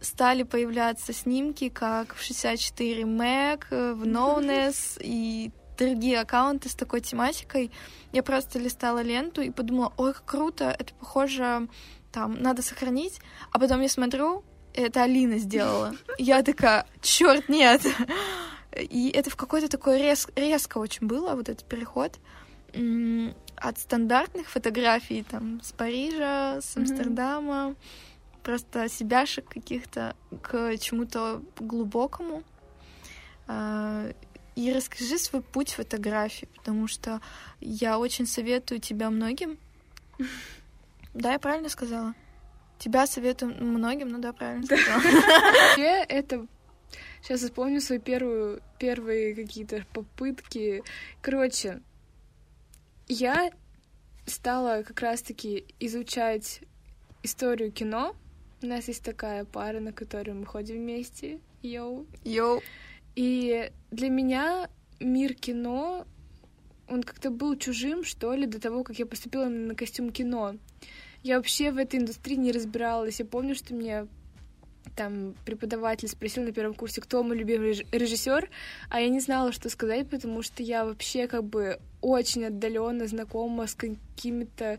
[0.00, 7.70] стали появляться снимки, как в 64 Mac, в Knownness и другие аккаунты с такой тематикой.
[8.12, 11.68] Я просто листала ленту и подумала, ой, как круто, это похоже,
[12.12, 13.20] там, надо сохранить.
[13.52, 14.44] А потом я смотрю,
[14.74, 15.94] это Алина сделала.
[16.18, 17.82] Я такая, черт, нет.
[18.72, 20.28] И это в какой-то такой рез...
[20.36, 22.18] резко очень было, вот этот переход
[23.56, 27.76] от стандартных фотографий там с Парижа, с Амстердама, mm-hmm
[28.46, 32.44] просто себяшек каких-то к чему-то глубокому.
[33.48, 34.08] А,
[34.54, 37.20] и расскажи свой путь фотографии, потому что
[37.60, 39.58] я очень советую тебя многим.
[41.14, 42.12] Да, я правильно сказала?
[42.78, 45.00] Тебя советую многим, ну да, правильно сказала.
[45.00, 46.46] Вообще, это
[47.22, 50.82] Сейчас вспомню свои первые, первые какие-то попытки.
[51.22, 51.80] Короче,
[53.08, 53.50] я
[54.26, 56.60] стала как раз-таки изучать
[57.22, 58.14] историю кино
[58.62, 61.40] у нас есть такая пара, на которую мы ходим вместе.
[61.62, 62.06] Йоу.
[62.24, 62.62] Йоу.
[63.14, 64.68] И для меня
[65.00, 66.06] мир кино,
[66.88, 70.56] он как-то был чужим, что ли, до того, как я поступила на костюм кино.
[71.22, 73.18] Я вообще в этой индустрии не разбиралась.
[73.18, 74.06] Я помню, что мне
[74.94, 78.48] там преподаватель спросил на первом курсе, кто мой любимый режиссер,
[78.88, 83.66] а я не знала, что сказать, потому что я вообще как бы очень отдаленно знакома
[83.66, 84.78] с какими-то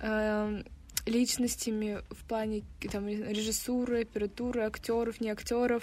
[0.00, 0.62] э,
[1.06, 5.82] личностями в плане там, режиссуры, опературы, актеров, не актеров.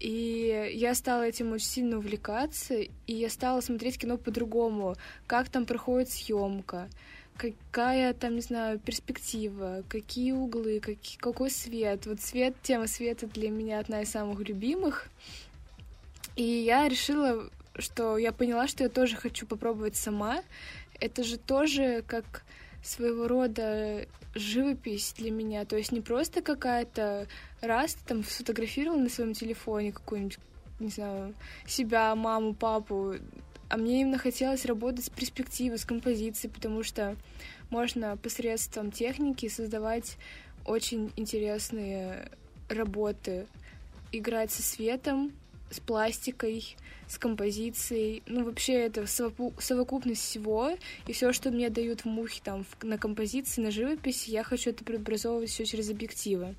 [0.00, 4.96] И я стала этим очень сильно увлекаться, и я стала смотреть кино по-другому,
[5.26, 6.88] как там проходит съемка,
[7.36, 12.06] какая там, не знаю, перспектива, какие углы, какие, какой свет.
[12.06, 15.08] Вот свет, тема света для меня одна из самых любимых.
[16.34, 20.42] И я решила, что я поняла, что я тоже хочу попробовать сама.
[20.98, 22.42] Это же тоже как
[22.86, 25.64] своего рода живопись для меня.
[25.64, 27.26] То есть не просто какая-то
[27.60, 30.38] раз ты там сфотографировал на своем телефоне какую-нибудь,
[30.78, 31.34] не знаю,
[31.66, 33.14] себя, маму, папу,
[33.68, 37.16] А мне именно хотелось работать с перспективой, с композицией, потому что
[37.70, 40.16] можно посредством техники создавать
[40.64, 42.30] очень интересные
[42.68, 43.46] работы,
[44.12, 45.32] играть со светом,
[45.70, 46.76] с пластикой,
[47.08, 48.22] с композицией.
[48.26, 50.70] Ну, вообще, это совокупность всего.
[51.06, 54.84] И все, что мне дают в мухе там на композиции, на живописи, я хочу это
[54.84, 56.54] преобразовывать все через объективы.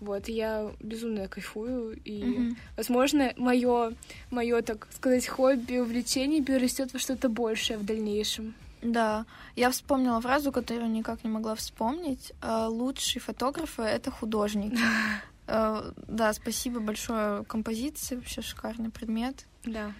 [0.00, 2.56] Вот, я безумно кайфую, и, mm-hmm.
[2.78, 3.92] возможно, мое,
[4.30, 8.54] мое, так сказать, хобби, увлечение перерастет во что-то большее в дальнейшем.
[8.80, 9.26] Да,
[9.56, 12.32] я вспомнила фразу, которую никак не могла вспомнить.
[12.40, 14.72] Э, лучший фотограф— это художник.
[15.50, 19.46] Э, да, спасибо большое композиции, вообще шикарный предмет.
[19.64, 19.92] Да.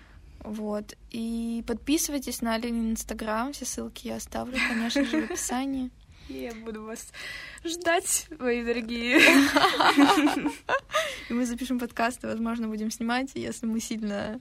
[0.44, 0.96] Вот.
[1.10, 5.90] И подписывайтесь на Алинин Инстаграм, все ссылки я оставлю, конечно же, в описании.
[6.28, 7.12] Я буду вас
[7.64, 9.18] ждать, мои дорогие.
[11.28, 14.40] И мы запишем подкасты, возможно, будем снимать, если мы сильно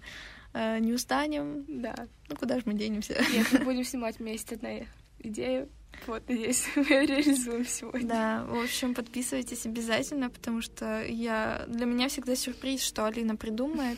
[0.54, 1.66] э, не устанем.
[1.68, 1.96] Да.
[2.28, 3.20] Ну, куда же мы денемся?
[3.52, 4.70] Мы будем снимать вместе одна
[5.18, 5.68] идея.
[6.08, 8.08] Вот, надеюсь, мы реализуем сегодня.
[8.08, 11.66] Да, в общем, подписывайтесь обязательно, потому что я...
[11.68, 13.98] Для меня всегда сюрприз, что Алина придумает.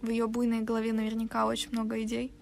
[0.00, 2.32] В ее буйной голове наверняка очень много идей.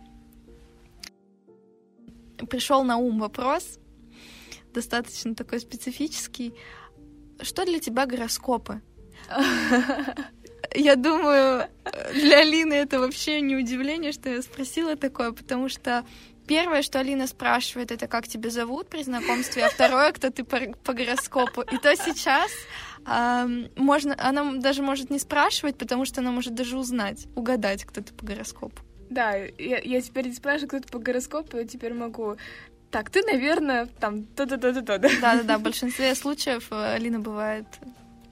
[2.48, 3.80] Пришел на ум вопрос,
[4.72, 6.54] достаточно такой специфический.
[7.40, 8.80] Что для тебя гороскопы?
[10.74, 11.68] Я думаю,
[12.14, 16.04] для Алины это вообще не удивление, что я спросила такое, потому что
[16.48, 20.58] Первое, что Алина спрашивает, это как тебя зовут при знакомстве, а второе, кто ты по,
[20.82, 21.60] по гороскопу.
[21.60, 22.50] И то сейчас
[23.06, 28.00] э, можно, она даже может не спрашивать, потому что она может даже узнать, угадать, кто
[28.00, 28.82] ты по гороскопу.
[29.10, 32.36] Да, я, я теперь не спрашиваю, кто ты по гороскопу, я теперь могу
[32.90, 34.98] так, ты, наверное, там то-то-то-то-то.
[34.98, 37.66] Да-да-да, в большинстве случаев э, Алина бывает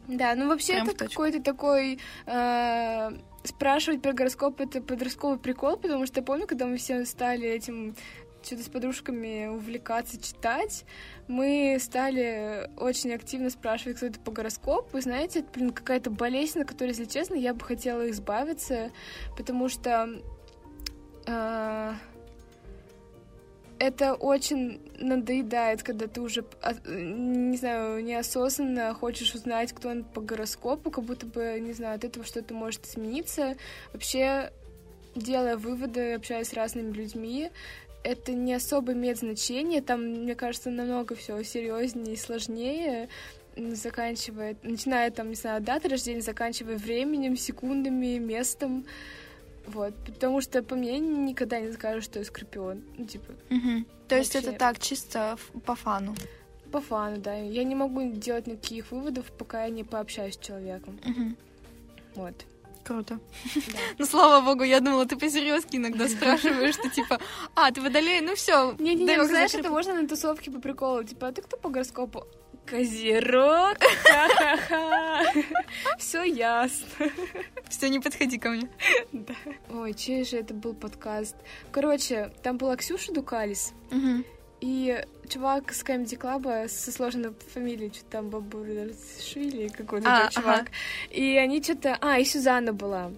[0.08, 1.98] Да, ну вообще это какой-то такой...
[2.24, 3.10] Э,
[3.46, 7.94] спрашивать про гороскоп— это подростковый прикол, потому что я помню, когда мы все стали этим
[8.42, 10.84] что-то с подружками увлекаться, читать,
[11.26, 14.98] мы стали очень активно спрашивать, кто это по гороскопу.
[14.98, 18.92] И знаете, это, блин, какая-то болезнь, на которой, если честно, я бы хотела избавиться,
[19.36, 20.22] потому что...
[21.26, 21.94] Э,
[23.78, 30.20] это очень надоедает, когда ты уже, а, не знаю, неосознанно хочешь узнать, кто он по
[30.20, 33.56] гороскопу, как будто бы, не знаю, от этого что-то может измениться.
[33.92, 34.50] Вообще,
[35.14, 37.50] делая выводы, общаясь с разными людьми,
[38.02, 39.82] это не особо имеет значение.
[39.82, 43.08] Там, мне кажется, намного все серьезнее и сложнее
[43.56, 48.84] заканчивая, начиная там, не знаю, даты рождения, заканчивая временем, секундами, местом.
[49.66, 52.82] Вот, потому что по мне никогда не скажу, что я скорпион.
[52.96, 53.32] Ну, типа.
[53.50, 53.84] Угу.
[54.08, 56.14] То есть это так, чисто по фану.
[56.70, 57.34] По фану, да.
[57.34, 61.00] Я не могу делать никаких выводов, пока я не пообщаюсь с человеком.
[61.04, 61.36] Угу.
[62.14, 62.34] Вот.
[62.84, 63.18] Круто.
[63.54, 63.78] Да.
[63.98, 67.18] Ну, слава богу, я думала, ты по-серьезки иногда спрашиваешь, что типа,
[67.54, 68.76] а, ты водолей, ну все.
[68.78, 71.02] Не, не, не, ну, знаешь, это можно на тусовке по приколу.
[71.02, 72.24] Типа, а ты кто по гороскопу?
[72.66, 75.22] Козерог, ха-ха-ха.
[75.98, 76.86] Все ясно.
[77.68, 78.68] Все, не подходи ко мне.
[79.12, 79.34] Да.
[79.70, 81.36] Ой, чей же это был подкаст?
[81.70, 83.72] Короче, там была Ксюша Дукалис.
[84.60, 90.62] И чувак с Comedy Club со сложной фамилией, что там Бабуршвили какой-то а, чувак.
[90.62, 90.70] Ага.
[91.10, 91.98] И они что-то...
[92.00, 93.12] А, и Сюзанна была.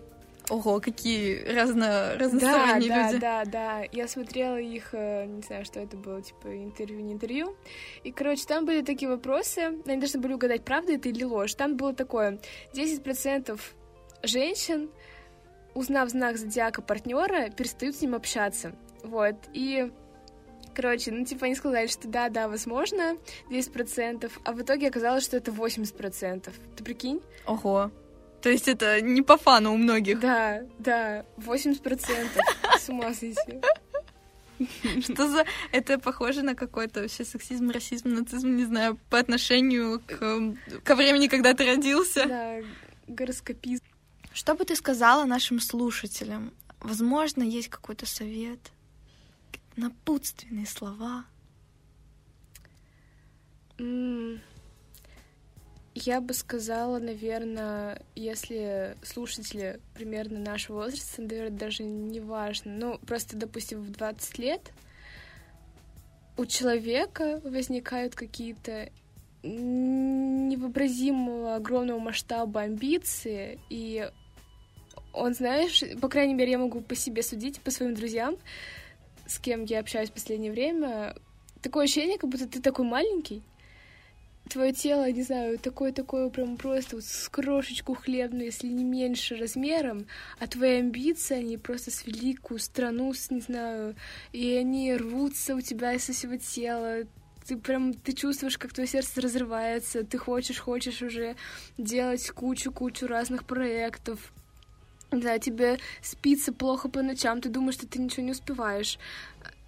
[0.50, 2.14] Ого, какие разно...
[2.18, 3.20] разносторонние да, люди.
[3.20, 3.88] Да, да, да.
[3.92, 7.56] Я смотрела их, э, не знаю, что это было, типа интервью, не интервью.
[8.02, 11.54] И, короче, там были такие вопросы, они должны были угадать, правда это или ложь.
[11.54, 12.38] Там было такое,
[12.72, 13.60] 10%
[14.22, 14.90] женщин,
[15.74, 18.72] узнав знак зодиака партнера, перестают с ним общаться.
[19.02, 19.36] Вот.
[19.52, 19.90] И
[20.74, 23.16] Короче, ну, типа, они сказали, что да, да, возможно,
[23.50, 26.52] 10%, а в итоге оказалось, что это 80%.
[26.76, 27.20] Ты прикинь?
[27.46, 27.90] Ого.
[28.42, 30.20] То есть это не по фану у многих.
[30.20, 32.28] Да, да, 80%.
[32.78, 33.60] С ума сойти.
[35.00, 35.44] Что за...
[35.72, 40.56] Это похоже на какой-то вообще сексизм, расизм, нацизм, не знаю, по отношению к...
[40.84, 42.26] ко времени, когда ты родился.
[42.26, 42.56] Да,
[43.06, 43.84] гороскопизм.
[44.32, 46.52] Что бы ты сказала нашим слушателям?
[46.80, 48.60] Возможно, есть какой-то совет,
[49.76, 51.24] напутственные слова.
[53.78, 54.40] Mm.
[56.04, 63.36] Я бы сказала, наверное, если слушатели примерно нашего возраста, наверное, даже не важно, ну, просто,
[63.36, 64.70] допустим, в 20 лет
[66.36, 68.90] у человека возникают какие-то
[69.42, 74.08] невообразимого огромного масштаба амбиции, и
[75.12, 78.36] он, знаешь, по крайней мере, я могу по себе судить, по своим друзьям,
[79.26, 81.16] с кем я общаюсь в последнее время,
[81.60, 83.42] такое ощущение, как будто ты такой маленький,
[84.48, 90.06] твое тело, не знаю, такое-такое прям просто вот с крошечку хлебную, если не меньше размером,
[90.38, 93.94] а твои амбиции, они просто с великую страну, с, не знаю,
[94.32, 97.04] и они рвутся у тебя из всего тела,
[97.46, 101.36] ты прям, ты чувствуешь, как твое сердце разрывается, ты хочешь, хочешь уже
[101.78, 104.32] делать кучу-кучу разных проектов,
[105.10, 108.98] да, тебе спится плохо по ночам, ты думаешь, что ты ничего не успеваешь.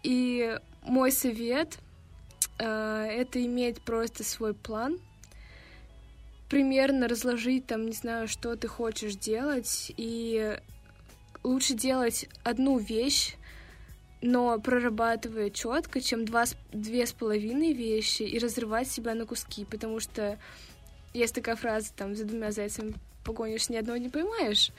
[0.03, 1.79] И мой совет
[2.63, 4.99] это иметь просто свой план,
[6.49, 10.59] примерно разложить там, не знаю, что ты хочешь делать, и
[11.43, 13.37] лучше делать одну вещь,
[14.21, 20.01] но прорабатывая четко, чем два, две с половиной вещи и разрывать себя на куски, потому
[20.01, 20.39] что
[21.15, 22.95] есть такая фраза, там, за двумя зайцами
[23.25, 24.73] погонишь, ни одного не поймаешь.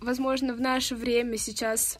[0.00, 1.98] Возможно, в наше время сейчас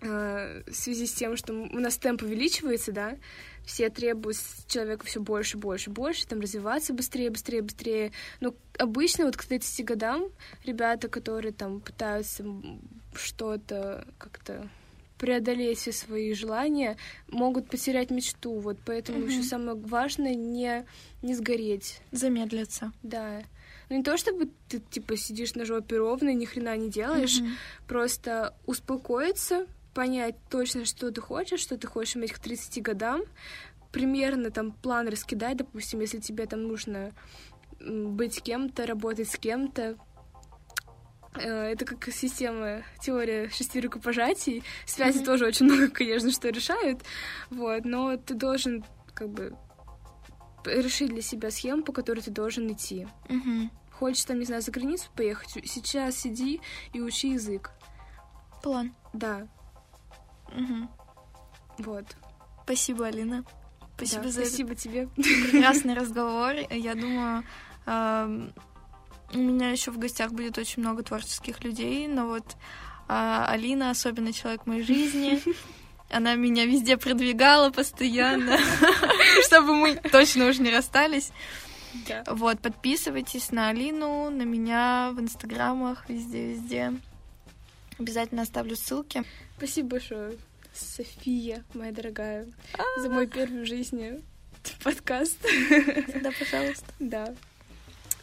[0.00, 3.16] э, в связи с тем, что у нас темп увеличивается, да,
[3.64, 4.36] все требуют
[4.66, 8.12] человека все больше, больше, больше, там развиваться быстрее, быстрее, быстрее.
[8.40, 10.24] Но обычно вот к 30 годам
[10.64, 12.44] ребята, которые там пытаются
[13.14, 14.68] что-то как-то
[15.20, 16.96] преодолеть все свои желания,
[17.28, 18.58] могут потерять мечту.
[18.58, 19.26] Вот поэтому угу.
[19.26, 20.86] еще самое важное не,
[21.22, 22.00] не сгореть.
[22.10, 22.92] Замедлиться.
[23.02, 23.42] Да.
[23.90, 27.38] Ну не то, чтобы ты типа сидишь на жопе ровно и ни хрена не делаешь,
[27.38, 27.48] угу.
[27.86, 33.22] просто успокоиться, понять точно, что ты хочешь, что ты хочешь иметь к 30 годам,
[33.92, 37.12] примерно там план раскидать, допустим, если тебе там нужно
[37.80, 39.96] быть кем-то, работать с кем-то,
[41.34, 44.64] Э, это как система, теория шести рукопожатий.
[44.86, 45.24] Связи mm-hmm.
[45.24, 47.02] тоже очень много, конечно, что решают.
[47.50, 48.84] Вот, но ты должен
[49.14, 49.56] как бы
[50.64, 53.06] решить для себя схему, по которой ты должен идти.
[53.28, 53.70] Mm-hmm.
[53.92, 56.60] Хочешь там, не знаю, за границу поехать, сейчас сиди
[56.92, 57.70] и учи язык.
[58.62, 58.94] План.
[59.12, 59.46] Да.
[60.56, 61.84] Угу.
[61.84, 62.04] Вот.
[62.64, 63.44] Спасибо, Алина.
[63.96, 65.08] Спасибо да, за спасибо этот тебе.
[65.16, 66.54] прекрасный разговор.
[66.70, 67.44] Я думаю,
[69.32, 72.56] у меня еще в гостях будет очень много творческих людей, но вот
[73.08, 75.42] а, Алина особенно человек моей жизни.
[76.10, 78.58] Она меня везде продвигала постоянно,
[79.46, 81.30] чтобы мы точно уже не расстались.
[82.26, 86.94] Вот, подписывайтесь на Алину, на меня в инстаграмах, везде-везде.
[88.00, 89.22] Обязательно оставлю ссылки.
[89.58, 90.38] Спасибо большое,
[90.74, 92.48] София, моя дорогая,
[92.98, 94.22] за мой первый в жизни
[94.82, 95.38] подкаст.
[96.22, 96.86] Да, пожалуйста.
[96.98, 97.34] Да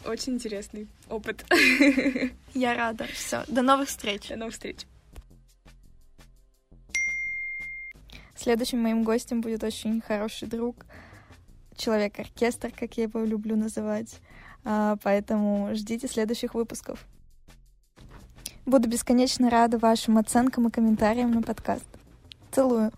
[0.04, 1.44] очень интересный опыт.
[2.54, 3.06] Я рада.
[3.06, 3.44] Все.
[3.46, 4.28] До новых встреч.
[4.28, 4.78] До новых встреч.
[8.36, 10.86] Следующим моим гостем будет очень хороший друг,
[11.76, 14.20] человек-оркестр, как я его люблю называть.
[14.64, 17.04] А, поэтому ждите следующих выпусков.
[18.68, 21.86] Буду бесконечно рада вашим оценкам и комментариям на подкаст.
[22.50, 22.92] Целую.